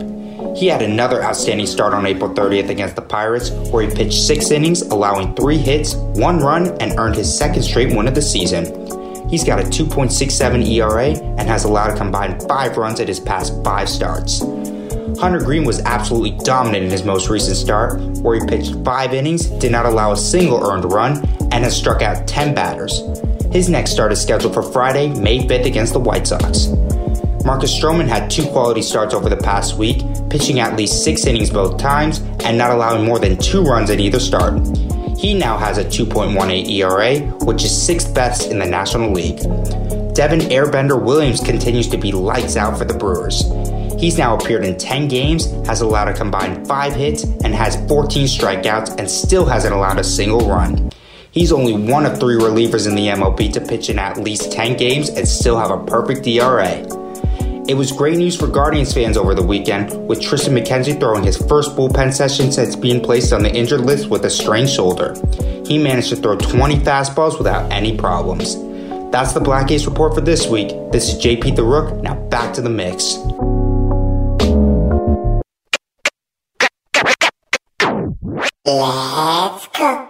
He 0.54 0.66
had 0.66 0.82
another 0.82 1.22
outstanding 1.22 1.66
start 1.66 1.94
on 1.94 2.04
April 2.04 2.28
30th 2.28 2.68
against 2.68 2.96
the 2.96 3.00
Pirates, 3.00 3.48
where 3.70 3.88
he 3.88 3.96
pitched 3.96 4.22
six 4.22 4.50
innings, 4.50 4.82
allowing 4.82 5.34
three 5.34 5.56
hits, 5.56 5.94
one 5.94 6.40
run, 6.40 6.76
and 6.82 6.98
earned 6.98 7.14
his 7.14 7.34
second 7.34 7.62
straight 7.62 7.96
win 7.96 8.06
of 8.06 8.14
the 8.14 8.20
season. 8.20 8.66
He's 9.34 9.42
got 9.42 9.58
a 9.58 9.64
2.67 9.64 10.64
ERA 10.64 11.06
and 11.08 11.40
has 11.40 11.64
allowed 11.64 11.90
a 11.90 11.96
combined 11.96 12.40
five 12.44 12.76
runs 12.76 13.00
at 13.00 13.08
his 13.08 13.18
past 13.18 13.52
five 13.64 13.88
starts. 13.88 14.38
Hunter 15.18 15.40
Greene 15.40 15.64
was 15.64 15.80
absolutely 15.80 16.38
dominant 16.44 16.84
in 16.84 16.90
his 16.92 17.02
most 17.02 17.28
recent 17.28 17.56
start, 17.56 18.00
where 18.22 18.38
he 18.38 18.46
pitched 18.46 18.76
five 18.84 19.12
innings, 19.12 19.46
did 19.46 19.72
not 19.72 19.86
allow 19.86 20.12
a 20.12 20.16
single 20.16 20.64
earned 20.64 20.84
run, 20.84 21.16
and 21.50 21.64
has 21.64 21.76
struck 21.76 22.00
out 22.00 22.28
10 22.28 22.54
batters. 22.54 23.02
His 23.50 23.68
next 23.68 23.90
start 23.90 24.12
is 24.12 24.22
scheduled 24.22 24.54
for 24.54 24.62
Friday, 24.62 25.08
May 25.08 25.40
5th 25.40 25.66
against 25.66 25.94
the 25.94 25.98
White 25.98 26.28
Sox. 26.28 26.68
Marcus 27.44 27.76
Stroman 27.76 28.06
had 28.06 28.30
two 28.30 28.46
quality 28.50 28.82
starts 28.82 29.14
over 29.14 29.28
the 29.28 29.36
past 29.36 29.76
week, 29.76 30.04
pitching 30.30 30.60
at 30.60 30.76
least 30.76 31.02
six 31.02 31.26
innings 31.26 31.50
both 31.50 31.76
times 31.76 32.20
and 32.44 32.56
not 32.56 32.70
allowing 32.70 33.04
more 33.04 33.18
than 33.18 33.36
two 33.36 33.64
runs 33.64 33.90
at 33.90 33.98
either 33.98 34.20
start. 34.20 34.54
He 35.18 35.34
now 35.34 35.56
has 35.56 35.78
a 35.78 35.84
2.18 35.84 36.68
ERA, 36.70 37.20
which 37.44 37.64
is 37.64 37.86
sixth 37.86 38.14
best 38.14 38.50
in 38.50 38.58
the 38.58 38.66
National 38.66 39.12
League. 39.12 39.38
Devin 40.14 40.40
Airbender 40.40 41.02
Williams 41.02 41.40
continues 41.40 41.88
to 41.88 41.96
be 41.96 42.12
lights 42.12 42.56
out 42.56 42.78
for 42.78 42.84
the 42.84 42.94
Brewers. 42.94 43.42
He's 44.00 44.18
now 44.18 44.36
appeared 44.36 44.64
in 44.64 44.76
10 44.76 45.08
games, 45.08 45.46
has 45.66 45.80
allowed 45.80 46.08
a 46.08 46.14
combined 46.14 46.66
5 46.66 46.94
hits, 46.94 47.24
and 47.24 47.54
has 47.54 47.76
14 47.88 48.26
strikeouts, 48.26 48.98
and 48.98 49.10
still 49.10 49.44
hasn't 49.44 49.74
allowed 49.74 49.98
a 49.98 50.04
single 50.04 50.48
run. 50.48 50.90
He's 51.30 51.52
only 51.52 51.72
one 51.72 52.06
of 52.06 52.20
three 52.20 52.36
relievers 52.36 52.86
in 52.86 52.94
the 52.94 53.08
MLB 53.08 53.52
to 53.54 53.60
pitch 53.60 53.90
in 53.90 53.98
at 53.98 54.18
least 54.18 54.52
10 54.52 54.76
games 54.76 55.08
and 55.08 55.26
still 55.26 55.58
have 55.58 55.72
a 55.72 55.84
perfect 55.84 56.24
ERA. 56.26 57.03
It 57.66 57.78
was 57.78 57.92
great 57.92 58.18
news 58.18 58.36
for 58.36 58.46
Guardians 58.46 58.92
fans 58.92 59.16
over 59.16 59.34
the 59.34 59.42
weekend, 59.42 60.06
with 60.06 60.20
Triston 60.20 60.52
McKenzie 60.52 61.00
throwing 61.00 61.24
his 61.24 61.38
first 61.38 61.74
bullpen 61.74 62.12
session 62.12 62.52
since 62.52 62.76
being 62.76 63.02
placed 63.02 63.32
on 63.32 63.42
the 63.42 63.50
injured 63.50 63.80
list 63.80 64.10
with 64.10 64.26
a 64.26 64.30
strained 64.30 64.68
shoulder. 64.68 65.14
He 65.64 65.78
managed 65.78 66.10
to 66.10 66.16
throw 66.16 66.36
20 66.36 66.76
fastballs 66.80 67.38
without 67.38 67.72
any 67.72 67.96
problems. 67.96 68.56
That's 69.10 69.32
the 69.32 69.40
Black 69.40 69.70
Ace 69.70 69.86
report 69.86 70.14
for 70.14 70.20
this 70.20 70.46
week. 70.46 70.68
This 70.92 71.08
is 71.08 71.24
JP 71.24 71.56
the 71.56 71.64
Rook. 71.64 72.02
Now 72.02 72.16
back 72.28 72.52
to 72.52 72.60
the 72.60 72.68
mix. 72.68 73.16
Let's 78.66 79.68
go. 79.68 80.08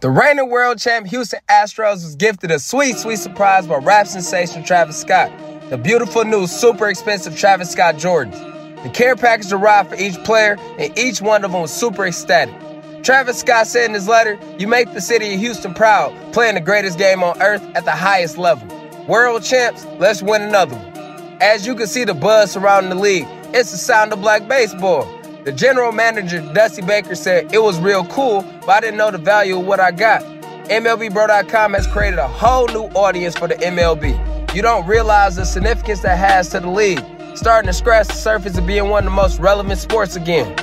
The 0.00 0.08
reigning 0.08 0.48
world 0.48 0.78
champ 0.78 1.08
Houston 1.08 1.40
Astros 1.50 2.02
was 2.02 2.16
gifted 2.16 2.50
a 2.50 2.58
sweet, 2.58 2.96
sweet 2.96 3.18
surprise 3.18 3.66
by 3.66 3.76
rap 3.76 4.06
sensation 4.06 4.64
Travis 4.64 4.98
Scott. 4.98 5.30
The 5.74 5.78
beautiful 5.78 6.24
new, 6.24 6.46
super 6.46 6.88
expensive 6.88 7.36
Travis 7.36 7.72
Scott 7.72 7.96
Jordans. 7.96 8.38
The 8.84 8.90
care 8.90 9.16
package 9.16 9.50
arrived 9.50 9.90
for 9.90 9.96
each 9.96 10.14
player, 10.22 10.56
and 10.78 10.96
each 10.96 11.20
one 11.20 11.44
of 11.44 11.50
them 11.50 11.62
was 11.62 11.72
super 11.72 12.06
ecstatic. 12.06 12.54
Travis 13.02 13.40
Scott 13.40 13.66
said 13.66 13.86
in 13.86 13.94
his 13.94 14.06
letter, 14.06 14.38
You 14.56 14.68
make 14.68 14.92
the 14.92 15.00
city 15.00 15.34
of 15.34 15.40
Houston 15.40 15.74
proud, 15.74 16.14
playing 16.32 16.54
the 16.54 16.60
greatest 16.60 16.96
game 16.96 17.24
on 17.24 17.42
earth 17.42 17.60
at 17.74 17.84
the 17.84 17.90
highest 17.90 18.38
level. 18.38 18.68
World 19.08 19.42
champs, 19.42 19.84
let's 19.98 20.22
win 20.22 20.42
another 20.42 20.76
one. 20.76 21.38
As 21.40 21.66
you 21.66 21.74
can 21.74 21.88
see 21.88 22.04
the 22.04 22.14
buzz 22.14 22.52
surrounding 22.52 22.90
the 22.90 23.02
league, 23.02 23.26
it's 23.52 23.72
the 23.72 23.76
sound 23.76 24.12
of 24.12 24.20
black 24.20 24.46
baseball. 24.46 25.12
The 25.42 25.50
general 25.50 25.90
manager, 25.90 26.40
Dusty 26.54 26.82
Baker, 26.82 27.16
said 27.16 27.52
it 27.52 27.60
was 27.60 27.80
real 27.80 28.04
cool, 28.04 28.42
but 28.60 28.68
I 28.68 28.80
didn't 28.80 28.98
know 28.98 29.10
the 29.10 29.18
value 29.18 29.58
of 29.58 29.66
what 29.66 29.80
I 29.80 29.90
got. 29.90 30.22
MLBBro.com 30.70 31.74
has 31.74 31.88
created 31.88 32.20
a 32.20 32.28
whole 32.28 32.68
new 32.68 32.84
audience 32.94 33.36
for 33.36 33.48
the 33.48 33.56
MLB. 33.56 34.33
You 34.54 34.62
don't 34.62 34.86
realize 34.86 35.34
the 35.34 35.44
significance 35.44 35.98
that 36.02 36.16
has 36.16 36.50
to 36.50 36.60
the 36.60 36.70
league, 36.70 37.04
starting 37.34 37.66
to 37.66 37.72
scratch 37.72 38.06
the 38.06 38.14
surface 38.14 38.56
of 38.56 38.64
being 38.64 38.88
one 38.88 39.04
of 39.04 39.10
the 39.10 39.16
most 39.16 39.40
relevant 39.40 39.80
sports 39.80 40.14
again. 40.14 40.54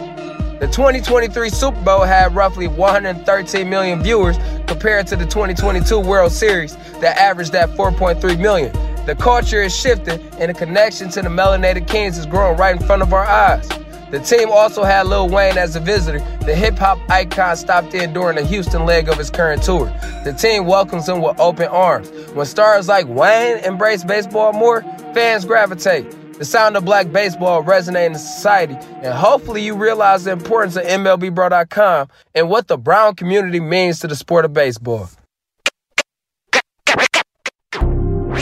The 0.61 0.67
2023 0.67 1.49
Super 1.49 1.81
Bowl 1.81 2.03
had 2.03 2.33
roughly 2.33 2.69
113 2.69 3.69
million 3.69 4.01
viewers 4.01 4.37
compared 4.65 5.07
to 5.07 5.17
the 5.17 5.25
2022 5.25 5.99
World 5.99 6.31
Series 6.31 6.77
that 7.01 7.17
averaged 7.17 7.53
at 7.53 7.67
4.3 7.71 8.39
million. 8.39 8.71
The 9.05 9.15
culture 9.15 9.61
is 9.61 9.75
shifting 9.75 10.21
and 10.39 10.49
the 10.49 10.53
connection 10.53 11.09
to 11.09 11.21
the 11.21 11.27
melanated 11.27 11.85
kings 11.85 12.17
is 12.17 12.25
growing 12.25 12.57
right 12.57 12.79
in 12.79 12.87
front 12.87 13.01
of 13.01 13.11
our 13.11 13.25
eyes. 13.25 13.67
The 14.11 14.19
team 14.19 14.49
also 14.51 14.83
had 14.83 15.07
Lil 15.07 15.29
Wayne 15.29 15.57
as 15.57 15.75
a 15.77 15.79
visitor. 15.79 16.19
The 16.45 16.53
hip 16.53 16.77
hop 16.77 16.99
icon 17.09 17.55
stopped 17.55 17.93
in 17.93 18.11
during 18.11 18.35
the 18.35 18.45
Houston 18.45 18.85
leg 18.85 19.07
of 19.07 19.17
his 19.17 19.29
current 19.29 19.63
tour. 19.63 19.85
The 20.25 20.33
team 20.33 20.65
welcomes 20.65 21.07
him 21.07 21.21
with 21.21 21.39
open 21.39 21.67
arms. 21.67 22.09
When 22.33 22.45
stars 22.45 22.89
like 22.89 23.07
Wayne 23.07 23.63
embrace 23.63 24.03
baseball 24.03 24.51
more, 24.51 24.81
fans 25.13 25.45
gravitate. 25.45 26.17
The 26.37 26.45
sound 26.45 26.75
of 26.75 26.83
black 26.83 27.11
baseball 27.11 27.63
resonates 27.63 28.07
in 28.07 28.15
society, 28.15 28.73
and 28.73 29.13
hopefully 29.13 29.61
you 29.61 29.75
realize 29.75 30.23
the 30.23 30.31
importance 30.31 30.75
of 30.75 30.83
MLBBro.com 30.83 32.09
and 32.35 32.49
what 32.49 32.67
the 32.67 32.77
brown 32.77 33.15
community 33.15 33.59
means 33.59 33.99
to 33.99 34.07
the 34.07 34.15
sport 34.15 34.43
of 34.43 34.51
baseball. 34.51 35.09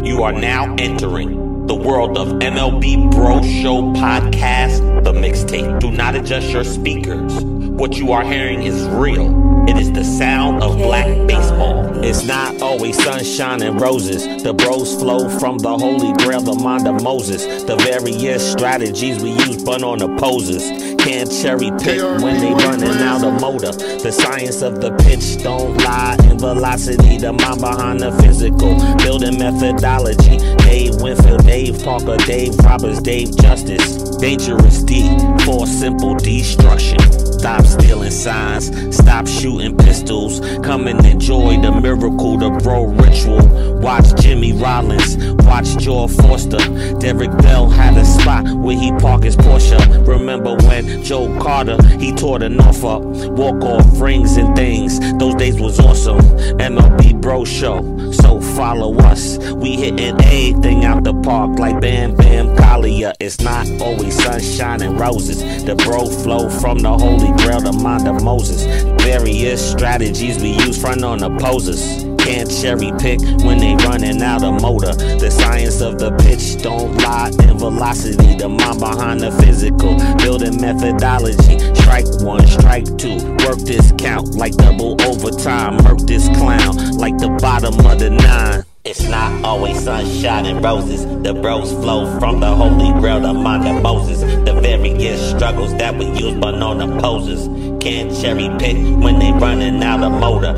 You 0.01 0.23
are 0.23 0.31
now 0.31 0.73
entering 0.79 1.48
the 1.69 1.75
world 1.75 2.17
of 2.17 2.27
MLB 2.39 3.11
Bro 3.11 3.43
Show 3.43 3.83
podcast, 3.93 5.03
the 5.03 5.13
mixtape. 5.13 5.79
Do 5.79 5.91
not 5.91 6.15
adjust 6.15 6.49
your 6.49 6.63
speakers. 6.63 7.43
What 7.43 7.95
you 7.95 8.11
are 8.11 8.23
hearing 8.23 8.63
is 8.63 8.87
real. 8.87 9.48
It 9.69 9.77
is 9.77 9.91
the 9.91 10.03
sound 10.03 10.63
of 10.63 10.77
black 10.77 11.05
baseball. 11.27 12.03
It's 12.03 12.23
not 12.23 12.59
always 12.59 12.97
sunshine 13.03 13.61
and 13.61 13.79
roses. 13.79 14.25
The 14.41 14.51
bros 14.51 14.95
flow 14.95 15.29
from 15.37 15.59
the 15.59 15.77
holy 15.77 16.11
grail, 16.23 16.41
the 16.41 16.55
mind 16.55 16.87
of 16.87 17.03
Moses. 17.03 17.63
The 17.65 17.75
various 17.75 18.51
strategies 18.51 19.21
we 19.21 19.29
use, 19.29 19.63
but 19.63 19.83
on 19.83 20.01
opposers. 20.01 20.71
Can't 20.97 21.31
cherry 21.31 21.69
pick 21.77 22.01
when 22.19 22.39
they 22.39 22.51
running 22.65 22.97
out 23.03 23.23
of 23.23 23.39
motor. 23.39 23.71
The 23.71 24.11
science 24.11 24.63
of 24.63 24.81
the 24.81 24.89
pitch 25.05 25.43
don't 25.43 25.77
lie 25.83 26.17
in 26.23 26.39
velocity. 26.39 27.19
The 27.19 27.31
mind 27.31 27.61
behind 27.61 27.99
the 27.99 28.11
physical. 28.23 28.75
Building 28.97 29.37
methodology. 29.37 30.39
Dave 30.65 30.95
Winfield, 30.99 31.45
Dave 31.45 31.83
Parker, 31.83 32.17
Dave 32.25 32.57
Roberts, 32.65 33.01
Dave 33.01 33.37
Justice. 33.37 34.17
Dangerous 34.17 34.81
D 34.81 35.15
for 35.45 35.67
simple 35.67 36.15
destruction. 36.15 37.28
Stop 37.39 37.65
stealing 37.65 38.11
signs. 38.11 38.67
Stop 38.93 39.25
shooting 39.25 39.77
pistols. 39.77 40.41
Come 40.59 40.87
and 40.87 41.05
enjoy 41.05 41.57
the 41.61 41.71
miracle, 41.71 42.37
the 42.37 42.49
bro 42.61 42.83
ritual. 42.83 43.79
Watch 43.79 44.13
Jimmy 44.21 44.51
Rollins. 44.51 45.15
Watch 45.45 45.77
Joe 45.77 46.09
Forster. 46.09 46.57
Derek 46.99 47.31
Bell 47.37 47.69
had 47.69 47.95
a 47.95 48.03
spot 48.03 48.45
where 48.57 48.77
he 48.77 48.91
parked 48.91 49.23
his 49.23 49.37
Porsche. 49.37 49.79
Remember 50.05 50.57
when 50.67 51.01
Joe 51.01 51.33
Carter 51.39 51.81
he 51.97 52.13
tore 52.13 52.39
the 52.39 52.49
Norfolk 52.49 53.03
walk 53.37 53.63
off 53.63 54.01
rings 54.01 54.35
and 54.35 54.53
things. 54.55 54.99
Those 55.17 55.35
days 55.35 55.61
was 55.61 55.79
awesome. 55.79 56.19
MLB 56.59 57.21
Bro 57.21 57.45
Show. 57.45 58.11
So 58.11 58.41
follow 58.41 58.97
us. 58.97 59.37
We 59.53 59.77
hitting 59.77 60.19
everything 60.21 60.83
out 60.83 61.05
the 61.05 61.13
park 61.13 61.57
like 61.57 61.79
Bam 61.79 62.15
Bam 62.15 62.55
Kalia. 62.57 63.13
It's 63.19 63.39
not 63.39 63.65
always 63.81 64.21
sunshine 64.21 64.81
and 64.81 64.99
roses. 64.99 65.63
The 65.63 65.75
bro 65.75 66.05
flow 66.05 66.49
from 66.49 66.79
the 66.79 66.91
holy 66.97 67.28
grail, 67.37 67.61
the 67.61 67.73
mind 67.73 68.07
of 68.07 68.23
Moses. 68.23 68.63
Various 69.03 69.71
strategies 69.71 70.39
we 70.41 70.51
use 70.51 70.79
front 70.79 71.03
on 71.03 71.23
opposers. 71.23 72.03
Can't 72.19 72.49
cherry 72.49 72.91
pick 72.99 73.19
when 73.43 73.57
they 73.57 73.75
running 73.85 74.21
out 74.21 74.43
of 74.43 74.61
motor. 74.61 74.93
The 74.93 75.31
science 75.31 75.81
of 75.81 75.97
the 75.97 76.11
pitch 76.17 76.61
don't 76.61 76.95
lie 76.97 77.31
in 77.41 77.57
velocity. 77.57 78.35
The 78.35 78.49
mind 78.49 78.79
behind 78.79 79.21
the 79.21 79.31
physical, 79.31 79.97
building 80.17 80.61
methodology. 80.61 81.57
Strike 81.75 82.05
one, 82.21 82.45
strike 82.47 82.85
two. 82.97 83.17
Work 83.45 83.59
this 83.59 83.91
count 83.97 84.35
like 84.35 84.53
double 84.53 85.01
overtime. 85.03 85.77
Murk 85.83 85.99
this 86.01 86.27
clown 86.29 86.97
like 86.97 87.17
the 87.17 87.29
bottom 87.41 87.73
of 87.85 87.99
the 87.99 88.09
nine. 88.11 88.68
It's 88.89 89.07
not 89.07 89.45
always 89.45 89.83
sunshine 89.83 90.47
and 90.47 90.63
roses. 90.63 91.05
The 91.21 91.31
bros 91.31 91.71
flow 91.73 92.17
from 92.17 92.39
the 92.39 92.47
holy 92.47 92.91
grail, 92.99 93.19
the 93.19 93.35
mind 93.35 93.83
Moses. 93.83 94.21
The 94.21 94.59
various 94.63 95.29
struggles 95.29 95.77
that 95.77 95.95
we 95.95 96.07
use 96.07 96.33
but 96.39 96.55
on 96.55 96.81
the. 96.99 97.45
Can't 97.79 98.11
cherry 98.19 98.49
pick 98.57 98.75
when 98.97 99.19
they 99.19 99.31
running 99.33 99.83
out 99.83 100.01
of 100.01 100.11
motor. 100.13 100.55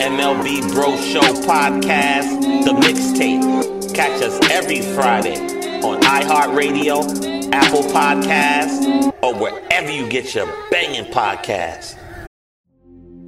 MLB 0.00 0.72
Bro 0.72 0.96
Show 0.96 1.20
Podcast, 1.44 2.40
the 2.64 2.72
mixtape. 2.72 3.94
Catch 3.94 4.22
us 4.22 4.40
every 4.50 4.80
Friday 4.94 5.36
on 5.82 6.00
iHeartRadio, 6.00 7.52
Apple 7.52 7.82
Podcasts, 7.82 9.12
or 9.22 9.34
wherever 9.34 9.90
you 9.90 10.08
get 10.08 10.34
your 10.34 10.46
banging 10.70 11.12
podcasts. 11.12 12.01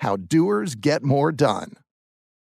How 0.00 0.16
doers 0.16 0.76
get 0.76 1.02
more 1.02 1.30
done. 1.30 1.74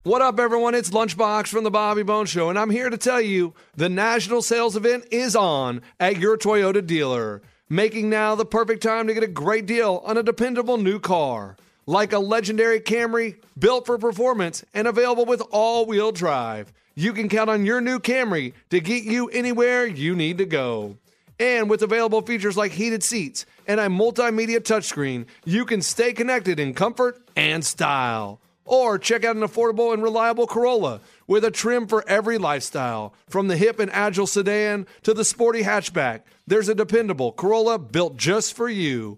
What 0.03 0.21
up, 0.21 0.39
everyone? 0.39 0.73
It's 0.73 0.89
Lunchbox 0.89 1.49
from 1.49 1.65
the 1.65 1.69
Bobby 1.69 2.01
Bones 2.01 2.29
Show, 2.29 2.49
and 2.49 2.57
I'm 2.57 2.69
here 2.69 2.89
to 2.89 2.97
tell 2.97 3.19
you 3.19 3.53
the 3.75 3.89
national 3.89 4.41
sales 4.41 4.77
event 4.77 5.03
is 5.11 5.35
on 5.35 5.81
at 5.99 6.17
your 6.17 6.37
Toyota 6.37 6.85
dealer, 6.85 7.41
making 7.67 8.09
now 8.09 8.35
the 8.35 8.45
perfect 8.45 8.81
time 8.81 9.05
to 9.07 9.13
get 9.13 9.23
a 9.23 9.27
great 9.27 9.65
deal 9.65 10.01
on 10.05 10.15
a 10.15 10.23
dependable 10.23 10.77
new 10.77 10.97
car. 10.97 11.57
Like 11.85 12.13
a 12.13 12.19
legendary 12.19 12.79
Camry 12.79 13.41
built 13.59 13.85
for 13.85 13.97
performance 13.97 14.63
and 14.73 14.87
available 14.87 15.25
with 15.25 15.43
all 15.51 15.85
wheel 15.85 16.13
drive. 16.13 16.71
You 16.95 17.11
can 17.11 17.27
count 17.27 17.49
on 17.49 17.65
your 17.65 17.81
new 17.81 17.99
Camry 17.99 18.53
to 18.69 18.79
get 18.79 19.03
you 19.03 19.27
anywhere 19.27 19.85
you 19.85 20.15
need 20.15 20.37
to 20.37 20.45
go. 20.45 20.95
And 21.41 21.71
with 21.71 21.81
available 21.81 22.21
features 22.21 22.55
like 22.55 22.71
heated 22.71 23.01
seats 23.01 23.47
and 23.65 23.79
a 23.79 23.87
multimedia 23.87 24.59
touchscreen, 24.59 25.25
you 25.43 25.65
can 25.65 25.81
stay 25.81 26.13
connected 26.13 26.59
in 26.59 26.75
comfort 26.75 27.19
and 27.35 27.65
style. 27.65 28.39
Or 28.63 28.99
check 28.99 29.25
out 29.25 29.35
an 29.35 29.41
affordable 29.41 29.91
and 29.91 30.03
reliable 30.03 30.45
Corolla 30.45 31.01
with 31.25 31.43
a 31.43 31.49
trim 31.49 31.87
for 31.87 32.07
every 32.07 32.37
lifestyle. 32.37 33.15
From 33.27 33.47
the 33.47 33.57
hip 33.57 33.79
and 33.79 33.91
agile 33.91 34.27
sedan 34.27 34.85
to 35.01 35.15
the 35.15 35.25
sporty 35.25 35.63
hatchback, 35.63 36.21
there's 36.45 36.69
a 36.69 36.75
dependable 36.75 37.31
Corolla 37.31 37.79
built 37.79 38.17
just 38.17 38.55
for 38.55 38.69
you. 38.69 39.17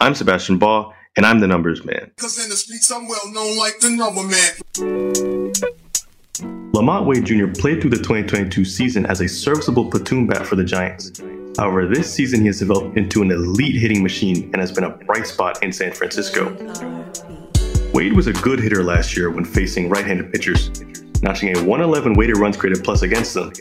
I'm 0.00 0.14
Sebastian 0.14 0.58
Baugh, 0.58 0.92
and 1.16 1.26
I'm 1.26 1.40
the 1.40 1.48
numbers 1.48 1.84
man. 1.84 2.12
Cause 2.18 2.40
in 2.40 2.48
the 2.48 2.54
streets 2.54 2.88
I'm 2.92 3.08
well 3.08 3.32
known 3.32 3.58
like 3.58 3.80
the 3.80 3.90
number 3.90 4.22
man. 4.22 5.52
LaMonte 6.72 7.04
Wade 7.04 7.24
Jr. 7.26 7.48
played 7.48 7.80
through 7.80 7.90
the 7.90 7.96
2022 7.96 8.64
season 8.64 9.06
as 9.06 9.20
a 9.20 9.28
serviceable 9.28 9.90
platoon 9.90 10.28
bat 10.28 10.46
for 10.46 10.54
the 10.54 10.62
Giants. 10.62 11.20
However, 11.58 11.88
this 11.88 12.14
season 12.14 12.42
he 12.42 12.46
has 12.46 12.60
developed 12.60 12.96
into 12.96 13.22
an 13.22 13.32
elite 13.32 13.74
hitting 13.74 14.00
machine 14.00 14.44
and 14.52 14.60
has 14.60 14.70
been 14.70 14.84
a 14.84 14.90
bright 14.90 15.26
spot 15.26 15.64
in 15.64 15.72
San 15.72 15.90
Francisco. 15.90 16.54
Wade 17.92 18.12
was 18.12 18.28
a 18.28 18.32
good 18.34 18.60
hitter 18.60 18.84
last 18.84 19.16
year 19.16 19.32
when 19.32 19.44
facing 19.44 19.88
right-handed 19.88 20.30
pitchers, 20.32 20.68
notching 21.22 21.56
a 21.56 21.60
111 21.60 22.14
weighted 22.14 22.38
runs 22.38 22.56
created 22.56 22.84
plus 22.84 23.02
against 23.02 23.34
them. 23.34 23.52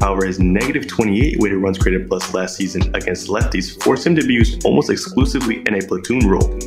However, 0.00 0.26
his 0.26 0.38
negative 0.38 0.86
28 0.86 1.38
weighted 1.38 1.58
runs 1.58 1.78
created 1.78 2.08
plus 2.08 2.32
last 2.34 2.56
season 2.56 2.82
against 2.94 3.28
lefties 3.28 3.82
forced 3.82 4.06
him 4.06 4.14
to 4.16 4.26
be 4.26 4.34
used 4.34 4.64
almost 4.64 4.90
exclusively 4.90 5.62
in 5.66 5.74
a 5.74 5.86
platoon 5.86 6.28
role. 6.28 6.58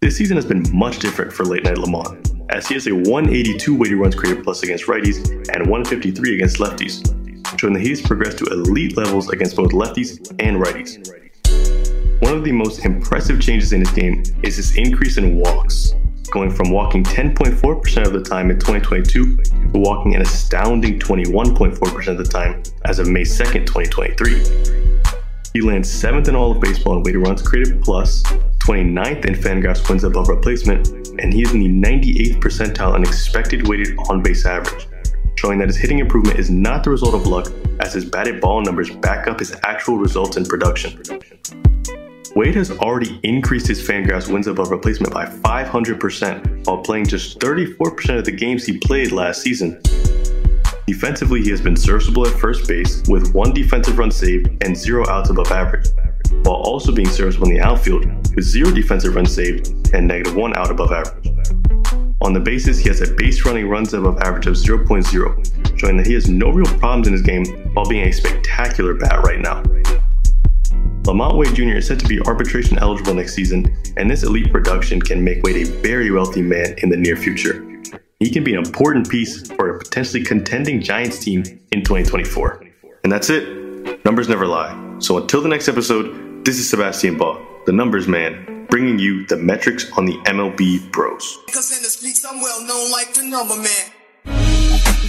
This 0.00 0.16
season 0.16 0.36
has 0.36 0.46
been 0.46 0.64
much 0.72 0.98
different 0.98 1.32
for 1.32 1.44
late 1.44 1.64
night 1.64 1.76
LaMonte. 1.76 2.46
as 2.50 2.66
he 2.66 2.74
has 2.74 2.86
a 2.86 2.94
182 2.94 3.74
weighted 3.76 3.98
runs 3.98 4.14
created 4.14 4.44
plus 4.44 4.62
against 4.62 4.86
righties 4.86 5.28
and 5.54 5.68
153 5.68 6.34
against 6.34 6.58
lefties, 6.58 7.04
showing 7.58 7.74
that 7.74 7.82
he's 7.82 8.00
progressed 8.00 8.38
to 8.38 8.44
elite 8.46 8.96
levels 8.96 9.28
against 9.30 9.56
both 9.56 9.72
lefties 9.72 10.18
and 10.38 10.56
righties. 10.62 11.06
One 12.22 12.34
of 12.34 12.44
the 12.44 12.52
most 12.52 12.84
impressive 12.84 13.40
changes 13.40 13.72
in 13.72 13.80
his 13.80 13.90
game 13.90 14.22
is 14.42 14.56
his 14.56 14.76
increase 14.76 15.18
in 15.18 15.36
walks, 15.36 15.94
going 16.28 16.50
from 16.50 16.70
walking 16.70 17.02
10.4% 17.04 18.06
of 18.06 18.12
the 18.12 18.22
time 18.22 18.50
in 18.50 18.58
2022 18.58 19.36
to 19.36 19.42
walking 19.74 20.14
an 20.14 20.22
astounding 20.22 20.98
21.4% 20.98 22.08
of 22.08 22.18
the 22.18 22.24
time 22.24 22.62
as 22.84 22.98
of 22.98 23.08
May 23.08 23.22
2nd, 23.22 23.66
2023. 23.66 24.78
He 25.52 25.60
lands 25.60 25.88
7th 25.88 26.28
in 26.28 26.36
all 26.36 26.52
of 26.52 26.60
baseball 26.60 26.98
in 26.98 27.02
weighted 27.02 27.26
runs 27.26 27.42
created 27.42 27.82
plus, 27.82 28.22
29th 28.58 29.24
in 29.24 29.34
Fangraphs 29.34 29.88
wins 29.88 30.04
above 30.04 30.28
replacement, 30.28 30.88
and 31.18 31.32
he 31.32 31.42
is 31.42 31.52
in 31.52 31.60
the 31.60 31.88
98th 31.88 32.40
percentile 32.40 32.96
in 32.96 33.02
expected 33.02 33.66
weighted 33.66 33.96
on 34.08 34.22
base 34.22 34.44
average, 34.44 34.86
showing 35.36 35.58
that 35.58 35.68
his 35.68 35.76
hitting 35.76 36.00
improvement 36.00 36.38
is 36.38 36.50
not 36.50 36.84
the 36.84 36.90
result 36.90 37.14
of 37.14 37.26
luck 37.26 37.50
as 37.80 37.94
his 37.94 38.04
batted 38.04 38.40
ball 38.40 38.60
numbers 38.60 38.90
back 38.90 39.26
up 39.26 39.38
his 39.38 39.56
actual 39.64 39.96
results 39.96 40.36
in 40.36 40.44
production. 40.44 41.00
Wade 42.38 42.54
has 42.54 42.70
already 42.70 43.18
increased 43.24 43.66
his 43.66 43.84
Fangraphs 43.84 44.32
wins 44.32 44.46
above 44.46 44.70
replacement 44.70 45.12
by 45.12 45.26
500% 45.26 46.68
while 46.68 46.78
playing 46.78 47.04
just 47.04 47.40
34% 47.40 48.16
of 48.16 48.24
the 48.24 48.30
games 48.30 48.64
he 48.64 48.78
played 48.78 49.10
last 49.10 49.42
season. 49.42 49.82
Defensively, 50.86 51.42
he 51.42 51.50
has 51.50 51.60
been 51.60 51.74
serviceable 51.76 52.24
at 52.28 52.32
first 52.38 52.68
base 52.68 53.02
with 53.08 53.34
one 53.34 53.52
defensive 53.52 53.98
run 53.98 54.12
saved 54.12 54.64
and 54.64 54.76
zero 54.76 55.04
outs 55.08 55.30
above 55.30 55.50
average, 55.50 55.88
while 56.44 56.54
also 56.54 56.92
being 56.92 57.08
serviceable 57.08 57.48
in 57.48 57.54
the 57.54 57.60
outfield 57.60 58.06
with 58.36 58.44
zero 58.44 58.70
defensive 58.70 59.16
runs 59.16 59.34
saved 59.34 59.92
and 59.92 60.06
negative 60.06 60.36
one 60.36 60.56
out 60.56 60.70
above 60.70 60.92
average. 60.92 61.26
On 62.20 62.32
the 62.32 62.40
bases, 62.40 62.78
he 62.78 62.88
has 62.88 63.00
a 63.00 63.12
base 63.14 63.44
running 63.44 63.68
runs 63.68 63.94
above 63.94 64.16
average 64.20 64.46
of 64.46 64.54
0.0, 64.54 65.76
showing 65.76 65.96
that 65.96 66.06
he 66.06 66.14
has 66.14 66.28
no 66.28 66.50
real 66.50 66.72
problems 66.78 67.08
in 67.08 67.14
his 67.14 67.22
game 67.22 67.46
while 67.74 67.88
being 67.88 68.06
a 68.06 68.12
spectacular 68.12 68.94
bat 68.94 69.24
right 69.24 69.40
now. 69.40 69.60
LaMonte 71.08 71.38
Wade 71.38 71.54
Jr. 71.54 71.78
is 71.78 71.86
set 71.86 71.98
to 72.00 72.06
be 72.06 72.20
arbitration 72.26 72.78
eligible 72.78 73.14
next 73.14 73.32
season, 73.32 73.74
and 73.96 74.10
this 74.10 74.24
elite 74.24 74.52
production 74.52 75.00
can 75.00 75.24
make 75.24 75.42
Wade 75.42 75.66
a 75.66 75.70
very 75.80 76.10
wealthy 76.10 76.42
man 76.42 76.74
in 76.82 76.90
the 76.90 76.98
near 76.98 77.16
future. 77.16 77.66
He 78.20 78.28
can 78.28 78.44
be 78.44 78.52
an 78.52 78.58
important 78.58 79.08
piece 79.08 79.50
for 79.52 79.74
a 79.74 79.78
potentially 79.78 80.22
contending 80.22 80.82
Giants 80.82 81.18
team 81.18 81.44
in 81.72 81.82
2024. 81.82 82.62
And 83.04 83.10
that's 83.10 83.30
it. 83.30 84.04
Numbers 84.04 84.28
never 84.28 84.46
lie. 84.46 84.98
So 84.98 85.16
until 85.16 85.40
the 85.40 85.48
next 85.48 85.66
episode, 85.66 86.44
this 86.44 86.58
is 86.58 86.68
Sebastian 86.68 87.16
Baugh, 87.16 87.40
the 87.64 87.72
numbers 87.72 88.06
man, 88.06 88.66
bringing 88.68 88.98
you 88.98 89.24
the 89.28 89.38
metrics 89.38 89.90
on 89.92 90.04
the 90.04 90.18
MLB 90.26 90.92
pros. 90.92 91.38
Cause 91.50 91.74
in 91.74 91.82
the 91.82 91.88
streets 91.88 92.22
I'm 92.22 92.38
well 92.42 92.62
known 92.66 92.92
like 92.92 93.14
the 93.14 93.22
number 93.22 93.56
man. 93.56 93.97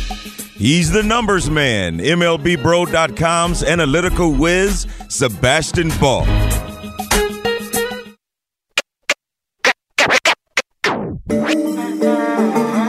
He's 0.10 0.92
the 0.92 1.04
numbers 1.04 1.50
man, 1.50 2.00
MLBBro.com's 2.00 3.64
analytical 3.64 4.34
whiz, 4.34 4.88
Sebastian 5.08 5.90
Baugh. 6.00 6.26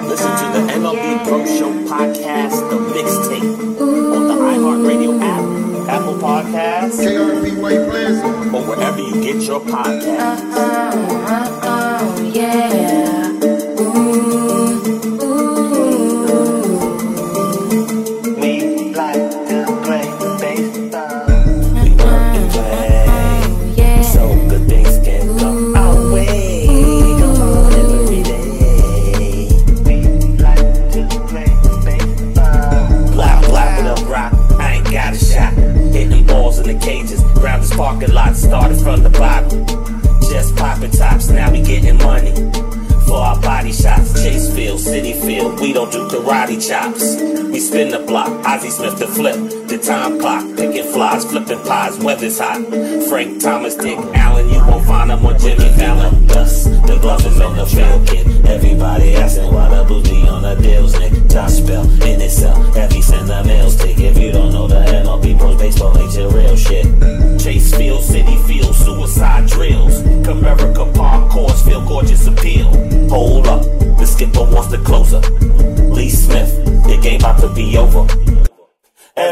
Listen 0.09 0.33
to 0.37 0.47
the 0.53 0.63
MLB 0.73 1.25
Bro 1.25 1.47
Show 1.47 1.73
podcast, 1.87 2.69
the 2.71 2.77
mixtape, 2.93 3.81
on 3.81 4.27
the 4.29 4.35
iHeartRadio 4.35 5.21
app, 5.23 5.89
Apple 5.89 6.15
Podcasts, 6.15 6.99
KRP 7.05 7.61
White 7.61 7.89
Plaza, 7.89 8.27
or 8.27 8.63
wherever 8.67 9.01
you 9.01 9.15
get 9.23 9.43
your 9.43 9.61
podcasts. 9.61 10.60
Frank 53.11 53.41
Thomas, 53.41 53.75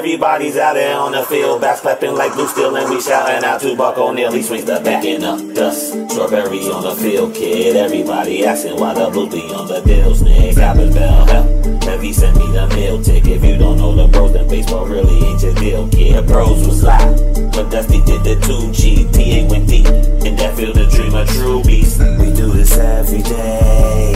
Everybody's 0.09 0.57
out 0.57 0.73
there 0.73 0.99
on 0.99 1.13
the 1.13 1.23
field, 1.23 1.61
backs 1.61 1.81
clapping 1.81 2.15
like 2.15 2.33
blue 2.33 2.49
steel, 2.49 2.75
and 2.75 2.89
we 2.89 2.99
shouting 2.99 3.45
out 3.45 3.61
to 3.61 3.77
Buck 3.77 3.99
O'Neil. 3.99 4.33
He 4.33 4.41
swings 4.41 4.65
the 4.65 4.81
back 4.81 5.05
end 5.05 5.23
up, 5.23 5.39
dust. 5.55 5.93
Strawberry 6.11 6.61
on 6.61 6.83
the 6.83 6.97
field, 6.97 7.35
kid. 7.35 7.77
Everybody 7.77 8.43
asking 8.43 8.81
why 8.81 8.95
the 8.95 9.11
blue 9.11 9.29
be 9.29 9.43
on 9.53 9.69
the 9.69 9.83
deals, 9.83 10.23
Nick. 10.23 10.57
Albert 10.57 10.95
Belle, 10.95 11.27
hell. 11.27 11.81
Heavy 11.83 12.15
send 12.15 12.39
me 12.39 12.51
the 12.53 12.67
meal 12.75 13.03
ticket. 13.03 13.33
If 13.33 13.45
you 13.45 13.59
don't 13.59 13.77
know 13.77 13.95
the 13.95 14.09
bros, 14.09 14.33
then 14.33 14.49
baseball 14.49 14.87
really 14.87 15.27
ain't 15.27 15.43
your 15.43 15.55
deal, 15.57 15.87
kid. 15.91 16.17
The 16.17 16.23
bros 16.23 16.67
was 16.67 16.83
live, 16.83 17.53
but 17.53 17.69
Dusty 17.69 18.01
did 18.07 18.25
the 18.25 18.37
2G. 18.47 19.13
TA 19.13 19.51
went 19.51 19.69
deep, 19.69 19.87
in 20.25 20.37
that 20.37 20.57
field, 20.57 20.75
the 20.75 20.87
dream 20.87 21.15
a 21.17 21.27
true 21.27 21.63
beast. 21.65 22.01
We 22.01 22.33
do 22.33 22.51
this 22.55 22.79
every 22.79 23.21
day. 23.21 24.13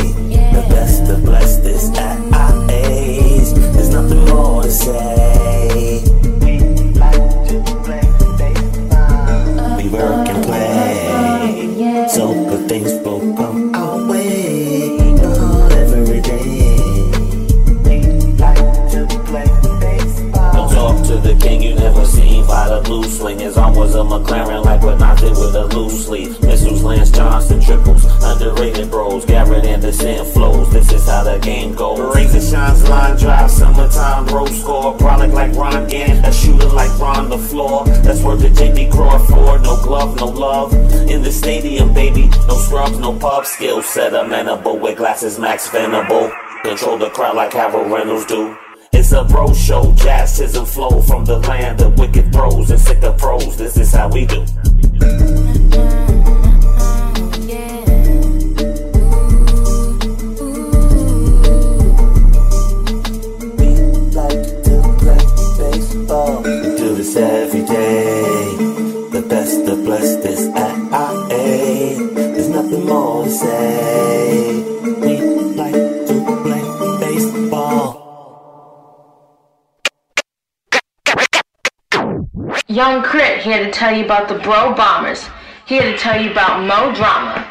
The 0.55 0.67
best 0.71 1.11
of 1.11 1.23
blessed 1.23 1.61
is 1.67 1.91
at 1.91 2.71
age. 2.71 2.72
There's 3.55 3.91
nothing 3.91 4.25
more 4.27 4.63
to 4.63 4.71
say. 4.71 6.03
We 6.41 6.59
like 6.99 7.49
to 7.49 7.63
play, 7.85 8.03
play. 8.37 8.55
We 9.77 9.89
work 9.89 10.29
and 10.29 10.45
play. 10.45 12.09
So 12.09 12.33
good 12.49 12.69
things 12.69 12.93
will 13.05 13.35
come 13.37 13.75
our 13.75 14.07
way. 14.09 14.99
Every 15.73 16.21
day. 16.21 17.11
We 17.85 17.97
like 18.37 18.91
to 18.93 19.07
play, 19.27 19.49
play. 19.81 19.99
Don't 20.53 20.71
talk 20.73 20.97
to 21.07 21.17
the 21.17 21.35
king 21.41 21.63
by 22.53 22.69
the 22.69 22.81
blue 22.83 23.05
swing. 23.05 23.39
His 23.39 23.57
arm 23.57 23.75
was 23.75 23.95
a 23.95 24.05
McLaren 24.13 24.63
like 24.63 24.83
Renate 24.83 25.31
with 25.31 25.55
a 25.55 25.65
loose 25.75 26.05
sleeve. 26.05 26.39
Missiles, 26.43 26.83
Lance 26.83 27.11
Johnson, 27.11 27.63
triples, 27.63 28.05
underrated 28.23 28.91
bros. 28.91 29.25
Garrett 29.25 29.65
and 29.65 29.83
the 29.83 29.89
Anderson 29.89 30.27
flows. 30.35 30.71
This 30.71 30.93
is 30.93 31.09
how 31.09 31.25
the 31.25 31.39
game 31.39 31.75
goes. 31.75 32.15
Rings 32.15 32.35
and 32.35 32.45
shines, 32.45 32.87
line 32.91 33.17
drive, 33.17 33.51
summertime 33.51 34.27
road 34.27 34.51
score. 34.51 34.93
Product 34.99 35.33
like 35.33 35.53
Ron 35.55 35.89
Gant, 35.89 36.27
a 36.27 36.33
shooter 36.33 36.69
like 36.69 36.93
Ron 36.99 37.31
the 37.31 37.39
floor. 37.39 37.87
That's 38.05 38.21
where 38.23 38.37
the 38.37 38.51
J.D. 38.51 38.91
Crawford. 38.91 39.63
No 39.63 39.83
glove, 39.83 40.17
no 40.17 40.27
love. 40.27 40.75
In 41.09 41.23
the 41.23 41.33
stadium, 41.33 41.95
baby. 41.95 42.29
No 42.49 42.57
scrubs, 42.59 42.99
no 42.99 43.19
pub. 43.19 43.47
Skill 43.47 43.81
set 43.81 44.13
amenable 44.13 44.79
with 44.79 44.99
glasses, 44.99 45.39
Max 45.39 45.71
Venable. 45.71 46.31
Control 46.63 46.99
the 46.99 47.09
crowd 47.09 47.35
like 47.35 47.55
Harold 47.55 47.91
Reynolds 47.91 48.27
do. 48.27 48.57
It's 49.13 49.21
a 49.21 49.25
bro 49.25 49.53
show, 49.53 49.93
jazz, 49.93 50.41
and 50.41 50.67
flow 50.67 51.03
from 51.03 51.27
the 51.27 51.37
land 51.41 51.83
of 51.83 51.99
wicked 51.99 52.33
pros 52.33 52.71
and 52.71 52.81
sick 52.81 53.03
of 53.03 53.19
pros. 53.19 53.59
This 53.59 53.77
is 53.77 53.93
how 53.93 54.09
we 54.09 54.25
do. 54.25 54.43
do 66.79 66.95
this 66.95 67.15
every 67.17 67.62
Young 82.83 83.01
Critt 83.01 83.39
here 83.39 83.65
to 83.65 83.71
tell 83.71 83.97
you 83.97 84.05
about 84.05 84.27
the 84.29 84.35
Bro 84.35 84.75
Bombers. 84.75 85.25
Here 85.67 85.83
to 85.83 85.97
tell 85.97 86.21
you 86.21 86.33
about 86.33 86.67
Mo 86.67 86.93
Drama. 86.93 87.49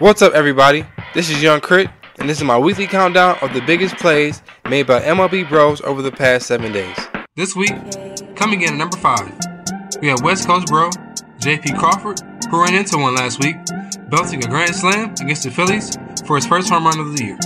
What's 0.00 0.22
up, 0.22 0.32
everybody? 0.32 0.84
This 1.14 1.30
is 1.30 1.40
Young 1.40 1.60
Critt, 1.60 1.88
and 2.18 2.28
this 2.28 2.38
is 2.38 2.42
my 2.42 2.58
weekly 2.58 2.88
countdown 2.88 3.38
of 3.42 3.54
the 3.54 3.60
biggest 3.60 3.94
plays 3.98 4.42
made 4.68 4.88
by 4.88 5.00
MLB 5.00 5.48
Bros 5.48 5.80
over 5.82 6.02
the 6.02 6.10
past 6.10 6.48
seven 6.48 6.72
days. 6.72 6.96
This 7.36 7.54
week, 7.54 7.70
coming 8.34 8.62
in 8.62 8.70
at 8.70 8.76
number 8.76 8.96
five, 8.96 9.32
we 10.00 10.08
have 10.08 10.20
West 10.22 10.48
Coast 10.48 10.66
Bro, 10.66 10.90
J.P. 11.38 11.74
Crawford, 11.74 12.20
who 12.50 12.60
ran 12.60 12.74
into 12.74 12.98
one 12.98 13.14
last 13.14 13.38
week, 13.38 13.58
belting 14.10 14.44
a 14.44 14.48
grand 14.48 14.74
slam 14.74 15.14
against 15.20 15.44
the 15.44 15.52
Phillies 15.52 15.96
for 16.26 16.34
his 16.34 16.44
first 16.44 16.68
home 16.68 16.86
run 16.86 16.98
of 16.98 17.16
the 17.16 17.22
year. 17.22 17.38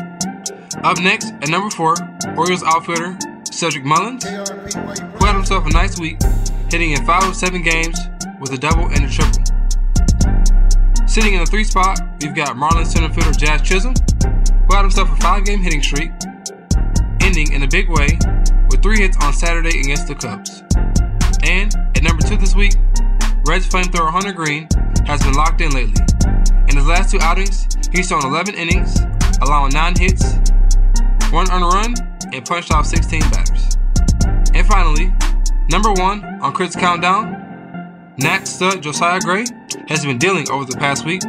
Up 0.85 0.99
next, 1.01 1.35
at 1.43 1.51
number 1.51 1.69
four, 1.69 1.97
Orioles 2.35 2.63
outfielder 2.63 3.19
Cedric 3.53 3.85
Mullins, 3.85 4.25
who 4.25 5.27
had 5.27 5.35
himself 5.35 5.67
a 5.67 5.71
nice 5.71 6.01
week, 6.01 6.19
hitting 6.71 6.93
in 6.93 7.05
five 7.07 7.23
of 7.25 7.37
seven 7.37 7.63
games 7.63 7.99
with 8.41 8.53
a 8.53 8.59
double 8.59 8.87
and 8.87 9.05
a 9.05 9.09
triple. 9.09 9.43
Sitting 11.07 11.35
in 11.35 11.41
the 11.41 11.47
three 11.49 11.65
spot, 11.65 12.01
we've 12.21 12.35
got 12.35 12.57
Marlins 12.57 12.89
center 12.89 13.13
fielder 13.13 13.33
Jazz 13.33 13.63
Chisholm, 13.63 13.95
who 14.69 14.75
had 14.75 14.83
himself 14.83 15.11
a 15.11 15.17
five 15.17 15.45
game 15.45 15.61
hitting 15.63 15.83
streak, 15.83 16.11
ending 17.21 17.53
in 17.53 17.63
a 17.63 17.69
big 17.69 17.89
way 17.89 18.19
with 18.71 18.83
three 18.83 18.99
hits 18.99 19.17
on 19.23 19.33
Saturday 19.33 19.81
against 19.81 20.09
the 20.09 20.15
Cubs. 20.15 20.63
And 21.43 21.75
at 21.97 22.03
number 22.03 22.23
two 22.23 22.37
this 22.37 22.55
week, 22.55 22.75
Reds 23.47 23.69
flamethrower 23.69 24.11
Hunter 24.11 24.33
Greene 24.33 24.69
has 25.07 25.23
been 25.23 25.35
locked 25.35 25.61
in 25.61 25.71
lately. 25.71 26.03
In 26.69 26.77
his 26.77 26.87
last 26.87 27.13
two 27.13 27.21
outings, 27.21 27.69
he's 27.93 28.09
thrown 28.09 28.25
11 28.25 28.55
innings, 28.57 28.99
allowing 29.41 29.73
9 29.73 29.95
hits, 29.97 30.35
1 31.31 31.51
earned 31.53 31.65
run, 31.65 31.95
and 32.33 32.45
punched 32.45 32.73
off 32.73 32.87
16 32.87 33.21
batters. 33.31 33.79
And 34.53 34.67
finally, 34.67 35.15
number 35.69 35.93
one 35.93 36.25
on 36.41 36.53
Critt's 36.53 36.77
Countdown, 36.77 38.15
Nat 38.19 38.45
stud 38.45 38.83
Josiah 38.83 39.21
Gray 39.21 39.45
has 39.89 40.05
been 40.05 40.19
dealing 40.19 40.51
over 40.51 40.65
the 40.65 40.77
past 40.77 41.05
week. 41.05 41.23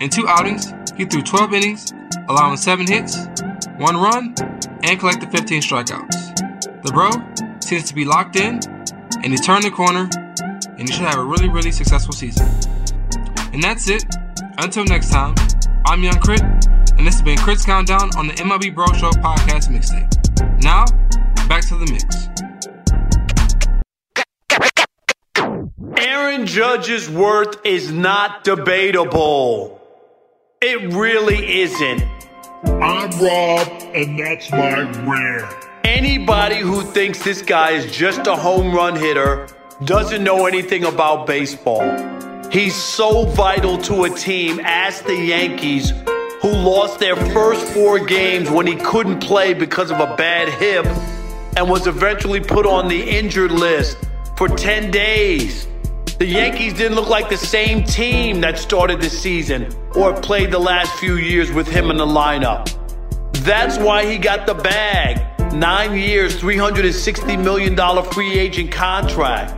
In 0.00 0.08
two 0.08 0.26
outings, 0.26 0.72
he 0.96 1.04
threw 1.04 1.22
12 1.22 1.54
innings, 1.54 1.92
allowing 2.28 2.56
7 2.56 2.86
hits, 2.86 3.26
1 3.78 3.96
run, 3.96 4.34
and 4.82 4.98
collected 4.98 5.30
15 5.30 5.62
strikeouts. 5.62 6.82
The 6.82 6.92
bro 6.92 7.10
seems 7.60 7.84
to 7.84 7.94
be 7.94 8.04
locked 8.04 8.36
in, 8.36 8.60
and 9.22 9.26
he 9.26 9.36
turned 9.36 9.64
the 9.64 9.70
corner, 9.70 10.08
and 10.78 10.88
he 10.88 10.92
should 10.94 11.04
have 11.04 11.18
a 11.18 11.24
really, 11.24 11.48
really 11.48 11.72
successful 11.72 12.12
season. 12.12 12.46
And 13.52 13.62
that's 13.62 13.88
it. 13.88 14.04
Until 14.58 14.84
next 14.84 15.10
time, 15.10 15.34
I'm 15.86 16.02
Young 16.02 16.20
Critt, 16.20 16.42
and 16.96 17.06
this 17.06 17.14
has 17.14 17.22
been 17.22 17.38
Critt's 17.38 17.64
Countdown 17.64 18.10
on 18.16 18.26
the 18.26 18.34
MLB 18.34 18.74
Bro 18.74 18.86
Show 18.94 19.10
podcast 19.10 19.68
mixtape. 19.68 20.62
Now, 20.62 20.86
back 21.48 21.66
to 21.68 21.76
the 21.76 21.86
mix. 21.90 22.31
Aaron 26.32 26.46
Judge's 26.46 27.10
worth 27.10 27.60
is 27.62 27.92
not 27.92 28.42
debatable. 28.42 29.78
It 30.62 30.94
really 30.94 31.60
isn't. 31.60 32.02
I'm 32.64 33.10
Rob, 33.20 33.68
and 33.94 34.18
that's 34.18 34.50
my 34.50 34.80
rant. 35.02 35.54
Anybody 35.84 36.60
who 36.60 36.80
thinks 36.84 37.22
this 37.22 37.42
guy 37.42 37.72
is 37.72 37.94
just 37.94 38.26
a 38.26 38.34
home 38.34 38.74
run 38.74 38.96
hitter 38.96 39.46
doesn't 39.84 40.24
know 40.24 40.46
anything 40.46 40.84
about 40.84 41.26
baseball. 41.26 41.84
He's 42.50 42.74
so 42.74 43.26
vital 43.26 43.76
to 43.82 44.04
a 44.04 44.08
team 44.08 44.58
as 44.64 45.02
the 45.02 45.14
Yankees, 45.14 45.90
who 46.40 46.48
lost 46.48 46.98
their 46.98 47.16
first 47.34 47.62
four 47.74 48.02
games 48.06 48.48
when 48.48 48.66
he 48.66 48.76
couldn't 48.76 49.20
play 49.20 49.52
because 49.52 49.90
of 49.90 50.00
a 50.00 50.16
bad 50.16 50.48
hip 50.48 50.86
and 51.58 51.68
was 51.68 51.86
eventually 51.86 52.40
put 52.40 52.64
on 52.64 52.88
the 52.88 53.02
injured 53.02 53.52
list 53.52 53.98
for 54.38 54.48
10 54.48 54.90
days. 54.90 55.68
The 56.22 56.28
Yankees 56.28 56.72
didn't 56.72 56.94
look 56.94 57.08
like 57.08 57.28
the 57.28 57.36
same 57.36 57.82
team 57.82 58.40
that 58.42 58.56
started 58.56 59.00
the 59.00 59.10
season 59.10 59.66
or 59.96 60.14
played 60.14 60.52
the 60.52 60.58
last 60.60 60.94
few 61.00 61.16
years 61.16 61.50
with 61.50 61.66
him 61.66 61.90
in 61.90 61.96
the 61.96 62.06
lineup. 62.06 62.70
That's 63.44 63.76
why 63.76 64.06
he 64.06 64.18
got 64.18 64.46
the 64.46 64.54
bag. 64.54 65.52
Nine 65.52 65.98
years, 65.98 66.40
$360 66.40 67.42
million 67.42 67.76
free 68.12 68.38
agent 68.38 68.70
contract. 68.70 69.52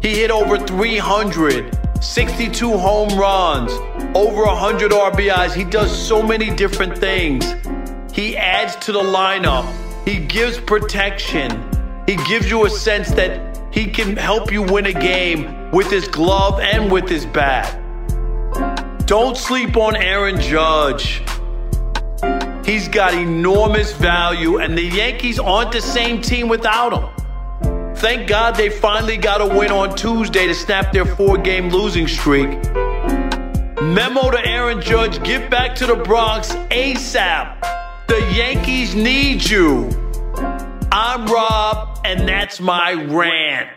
He 0.00 0.10
hit 0.10 0.30
over 0.30 0.64
300, 0.64 1.76
62 2.00 2.78
home 2.78 3.18
runs, 3.18 3.72
over 4.16 4.44
100 4.44 4.92
RBIs. 4.92 5.54
He 5.54 5.64
does 5.64 5.90
so 5.90 6.22
many 6.22 6.54
different 6.54 6.96
things. 6.96 7.52
He 8.12 8.36
adds 8.36 8.76
to 8.76 8.92
the 8.92 9.02
lineup. 9.02 9.66
He 10.06 10.20
gives 10.20 10.56
protection. 10.56 11.50
He 12.06 12.14
gives 12.28 12.48
you 12.48 12.64
a 12.64 12.70
sense 12.70 13.10
that 13.14 13.58
he 13.72 13.86
can 13.86 14.16
help 14.16 14.52
you 14.52 14.62
win 14.62 14.86
a 14.86 14.92
game 14.92 15.63
with 15.74 15.90
his 15.90 16.06
glove 16.06 16.60
and 16.60 16.90
with 16.90 17.08
his 17.08 17.26
bat. 17.26 17.80
Don't 19.06 19.36
sleep 19.36 19.76
on 19.76 19.96
Aaron 19.96 20.40
Judge. 20.40 21.20
He's 22.64 22.86
got 22.86 23.12
enormous 23.12 23.92
value, 23.92 24.58
and 24.60 24.78
the 24.78 24.84
Yankees 24.84 25.40
aren't 25.40 25.72
the 25.72 25.82
same 25.82 26.22
team 26.22 26.46
without 26.48 26.92
him. 26.92 27.94
Thank 27.96 28.28
God 28.28 28.54
they 28.54 28.70
finally 28.70 29.16
got 29.16 29.40
a 29.40 29.46
win 29.46 29.72
on 29.72 29.96
Tuesday 29.96 30.46
to 30.46 30.54
snap 30.54 30.92
their 30.92 31.04
four 31.04 31.38
game 31.38 31.68
losing 31.70 32.06
streak. 32.06 32.50
Memo 33.82 34.30
to 34.30 34.40
Aaron 34.46 34.80
Judge 34.80 35.22
get 35.24 35.50
back 35.50 35.74
to 35.76 35.86
the 35.86 35.96
Bronx 35.96 36.52
ASAP. 36.70 37.60
The 38.06 38.20
Yankees 38.32 38.94
need 38.94 39.42
you. 39.42 39.90
I'm 40.92 41.26
Rob, 41.26 41.98
and 42.04 42.28
that's 42.28 42.60
my 42.60 42.92
rant. 42.92 43.70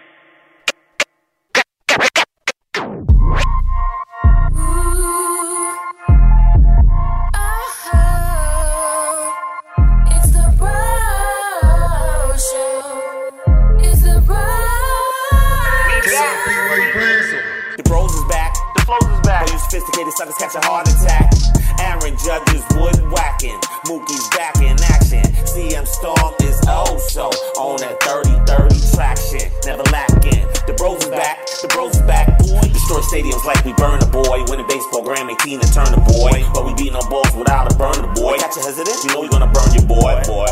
Sophisticated 19.88 20.13
suckers 20.19 20.36
catch 20.36 20.56
a 20.56 20.67
heart 20.67 20.84
attack. 20.91 21.32
Aaron 21.80 22.12
Judge 22.19 22.43
is 22.52 22.65
wood 22.76 23.00
whacking. 23.08 23.56
Mookie's 23.88 24.28
back 24.36 24.60
in 24.60 24.76
action. 24.91 25.23
CM 25.47 25.88
Storm 25.88 26.36
is 26.43 26.60
oh 26.67 27.00
so 27.08 27.32
on 27.56 27.80
that 27.80 27.95
30-30 28.04 28.84
traction. 28.91 29.47
Never 29.63 29.88
lacking. 29.95 30.43
The 30.67 30.76
bros 30.76 31.00
is 31.00 31.08
back. 31.08 31.39
The 31.63 31.71
bros 31.71 31.95
is 31.95 32.04
back. 32.04 32.28
Boy. 32.39 32.67
Destroy 32.67 33.00
stadiums 33.00 33.45
like 33.47 33.63
we 33.63 33.71
burn 33.80 34.04
a 34.04 34.10
boy. 34.12 34.43
Win 34.52 34.60
a 34.60 34.67
baseball 34.67 35.08
Grammy, 35.08 35.39
Tina 35.39 35.63
Turner 35.71 36.04
boy. 36.04 36.36
But 36.52 36.67
we 36.67 36.76
beat 36.76 36.91
no 36.91 37.00
balls 37.08 37.32
without 37.32 37.71
a 37.71 37.76
burner 37.80 38.12
boy. 38.12 38.36
Catch 38.43 38.60
a 38.60 38.67
hesitant? 38.67 39.00
You 39.08 39.15
know 39.15 39.21
we 39.23 39.30
gonna 39.32 39.47
burn 39.47 39.71
your 39.71 39.88
boy, 39.88 40.19
boy. 40.28 40.52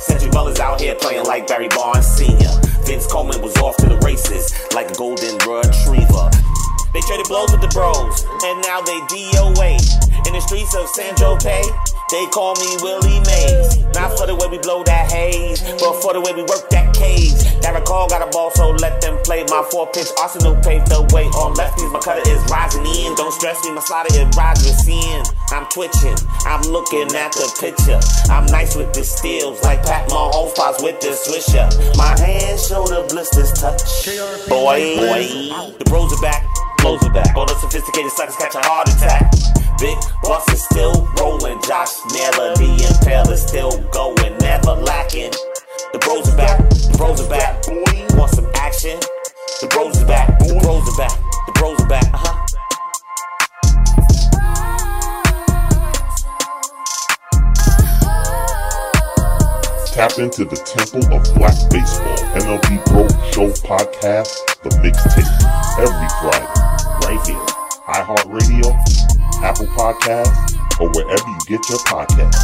Cedric 0.00 0.32
Mullins 0.32 0.58
out 0.58 0.80
here 0.80 0.94
playing 0.94 1.28
like 1.28 1.46
Barry 1.46 1.68
Bonds 1.68 2.08
Sr. 2.08 2.48
Vince 2.88 3.06
Coleman 3.12 3.42
was 3.42 3.54
off 3.58 3.76
to 3.76 3.92
the 3.92 4.00
races 4.00 4.56
like 4.72 4.90
a 4.90 4.94
golden 4.94 5.36
retriever. 5.44 5.99
Traded 7.10 7.26
blows 7.26 7.50
with 7.50 7.58
the 7.58 7.66
bros, 7.74 8.22
and 8.46 8.62
now 8.62 8.78
they 8.86 8.94
DOA. 9.10 9.82
In 10.30 10.32
the 10.32 10.38
streets 10.46 10.78
of 10.78 10.86
San 10.94 11.10
Jose, 11.18 11.58
they 12.06 12.24
call 12.30 12.54
me 12.54 12.70
Willie 12.86 13.18
Mays. 13.26 13.82
Not 13.98 14.14
for 14.14 14.30
the 14.30 14.38
way 14.38 14.46
we 14.46 14.62
blow 14.62 14.86
that 14.86 15.10
haze, 15.10 15.58
but 15.82 15.98
for 16.06 16.14
the 16.14 16.22
way 16.22 16.30
we 16.38 16.46
work 16.46 16.70
that 16.70 16.94
cage. 16.94 17.34
Derek 17.66 17.82
Hall 17.90 18.06
got 18.06 18.22
a 18.22 18.30
ball, 18.30 18.54
so 18.54 18.70
let 18.78 19.02
them 19.02 19.18
play. 19.26 19.42
My 19.50 19.66
four 19.74 19.90
pitch 19.90 20.06
arsenal 20.22 20.54
paved 20.62 20.86
the 20.86 21.02
way 21.10 21.26
on 21.34 21.58
lefties. 21.58 21.90
My 21.90 21.98
cutter 21.98 22.22
is 22.30 22.38
rising 22.46 22.86
in. 22.86 23.18
Don't 23.18 23.34
stress 23.34 23.58
me, 23.66 23.74
my 23.74 23.82
slider 23.82 24.14
is 24.14 24.30
rising 24.38 24.94
in. 24.94 25.26
I'm 25.50 25.66
twitching, 25.74 26.14
I'm 26.46 26.62
looking 26.70 27.10
at 27.18 27.34
the 27.34 27.50
picture. 27.58 27.98
I'm 28.30 28.46
nice 28.54 28.78
with 28.78 28.94
the 28.94 29.02
steals, 29.02 29.58
like 29.66 29.82
Pat 29.82 30.06
Mahomes 30.14 30.78
with 30.78 31.02
the 31.02 31.18
swisher. 31.18 31.66
My 31.98 32.14
hands 32.22 32.70
show 32.70 32.86
the 32.86 33.02
blisters 33.10 33.50
touch. 33.58 33.82
Boy, 34.46 34.94
boy, 34.94 35.26
the 35.74 35.82
bros 35.90 36.14
are 36.14 36.22
back. 36.22 36.46
Blows 36.80 37.02
are 37.04 37.12
back. 37.12 37.36
All 37.36 37.46
the 37.46 37.54
sophisticated 37.56 38.10
suckers 38.12 38.36
catch 38.36 38.54
a 38.54 38.60
heart 38.62 38.88
attack. 38.88 39.30
Big 39.78 39.96
Boss 40.22 40.48
is 40.52 40.64
still 40.64 41.08
rolling. 41.18 41.60
Josh 41.62 41.92
Naylor, 42.12 42.54
the 42.56 42.68
impaler 42.88 43.36
still 43.36 43.70
going, 43.90 44.36
never 44.38 44.72
lacking. 44.80 45.32
The 45.92 45.98
bros 45.98 46.28
are 46.28 46.36
back. 46.36 46.58
The 46.70 46.94
bros 46.96 47.20
are 47.20 47.28
back. 47.28 47.64
Want 48.16 48.30
some 48.32 48.46
action? 48.54 48.98
The 49.60 49.68
bros 49.68 50.02
are 50.02 50.06
back. 50.06 50.38
The 50.38 50.58
bros 50.60 50.88
are 50.88 50.96
back. 50.96 51.18
The 51.46 51.52
bros 51.52 51.80
are 51.80 51.88
back. 51.88 52.04
Uh 52.14 52.18
huh. 52.18 52.36
Tap 59.92 60.18
into 60.18 60.44
the 60.44 60.56
Temple 60.56 61.04
of 61.12 61.20
Black 61.34 61.56
Baseball 61.68 62.16
MLB 62.40 62.80
Bro 62.86 63.08
Show 63.32 63.50
podcast, 63.66 64.32
the 64.62 64.70
mixtape, 64.80 65.28
every 65.76 66.08
Friday, 66.22 66.69
right 67.10 67.26
here. 67.26 67.36
iHeartRadio, 67.88 68.70
Apple 69.42 69.66
Podcasts, 69.66 70.80
or 70.80 70.88
wherever 70.90 71.28
you 71.28 71.38
get 71.46 71.68
your 71.68 71.78
podcasts. 71.80 72.36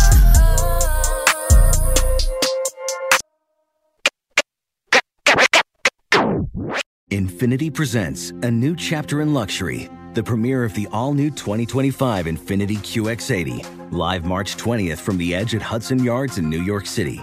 Infiniti 7.11 7.73
presents 7.73 8.31
a 8.43 8.51
new 8.51 8.75
chapter 8.75 9.23
in 9.23 9.33
luxury, 9.33 9.89
the 10.15 10.23
premiere 10.23 10.65
of 10.65 10.75
the 10.75 10.89
all 10.93 11.15
new 11.15 11.31
2025 11.31 12.27
Infiniti 12.27 12.79
QX80 12.79 13.93
live 13.93 14.25
March 14.25 14.57
20th 14.57 14.99
from 14.99 15.17
the 15.17 15.35
Edge 15.35 15.55
at 15.55 15.63
Hudson 15.63 16.03
Yards 16.03 16.39
in 16.39 16.51
New 16.51 16.63
York 16.63 16.87
City, 16.87 17.23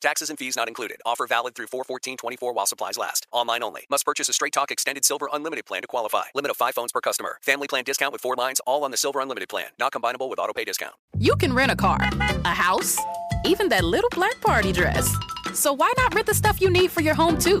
Taxes 0.00 0.30
and 0.30 0.38
fees 0.38 0.56
not 0.56 0.68
included. 0.68 0.98
Offer 1.06 1.26
valid 1.26 1.54
through 1.54 1.68
41424 1.68 2.52
while 2.52 2.66
supplies 2.66 2.98
last. 2.98 3.26
Online 3.32 3.62
only. 3.62 3.86
Must 3.90 4.04
purchase 4.04 4.28
a 4.28 4.32
Straight 4.32 4.52
Talk 4.52 4.70
Extended 4.70 5.04
Silver 5.04 5.28
Unlimited 5.32 5.66
plan 5.66 5.82
to 5.82 5.88
qualify. 5.88 6.24
Limit 6.34 6.50
of 6.50 6.56
5 6.56 6.74
phones 6.74 6.92
per 6.92 7.00
customer. 7.00 7.38
Family 7.42 7.66
plan 7.66 7.84
discount 7.84 8.12
with 8.12 8.20
4 8.20 8.36
lines 8.36 8.60
all 8.66 8.84
on 8.84 8.90
the 8.90 8.96
Silver 8.96 9.20
Unlimited 9.20 9.48
plan. 9.48 9.68
Not 9.78 9.92
combinable 9.92 10.28
with 10.28 10.38
auto 10.38 10.52
pay 10.52 10.64
discount. 10.64 10.94
You 11.18 11.34
can 11.36 11.52
rent 11.52 11.72
a 11.72 11.76
car, 11.76 11.98
a 12.44 12.54
house, 12.54 12.98
even 13.44 13.68
that 13.70 13.84
little 13.84 14.10
black 14.10 14.40
party 14.40 14.72
dress. 14.72 15.14
So 15.54 15.72
why 15.72 15.92
not 15.96 16.14
rent 16.14 16.26
the 16.26 16.34
stuff 16.34 16.60
you 16.60 16.70
need 16.70 16.90
for 16.90 17.00
your 17.00 17.14
home 17.14 17.38
too? 17.38 17.60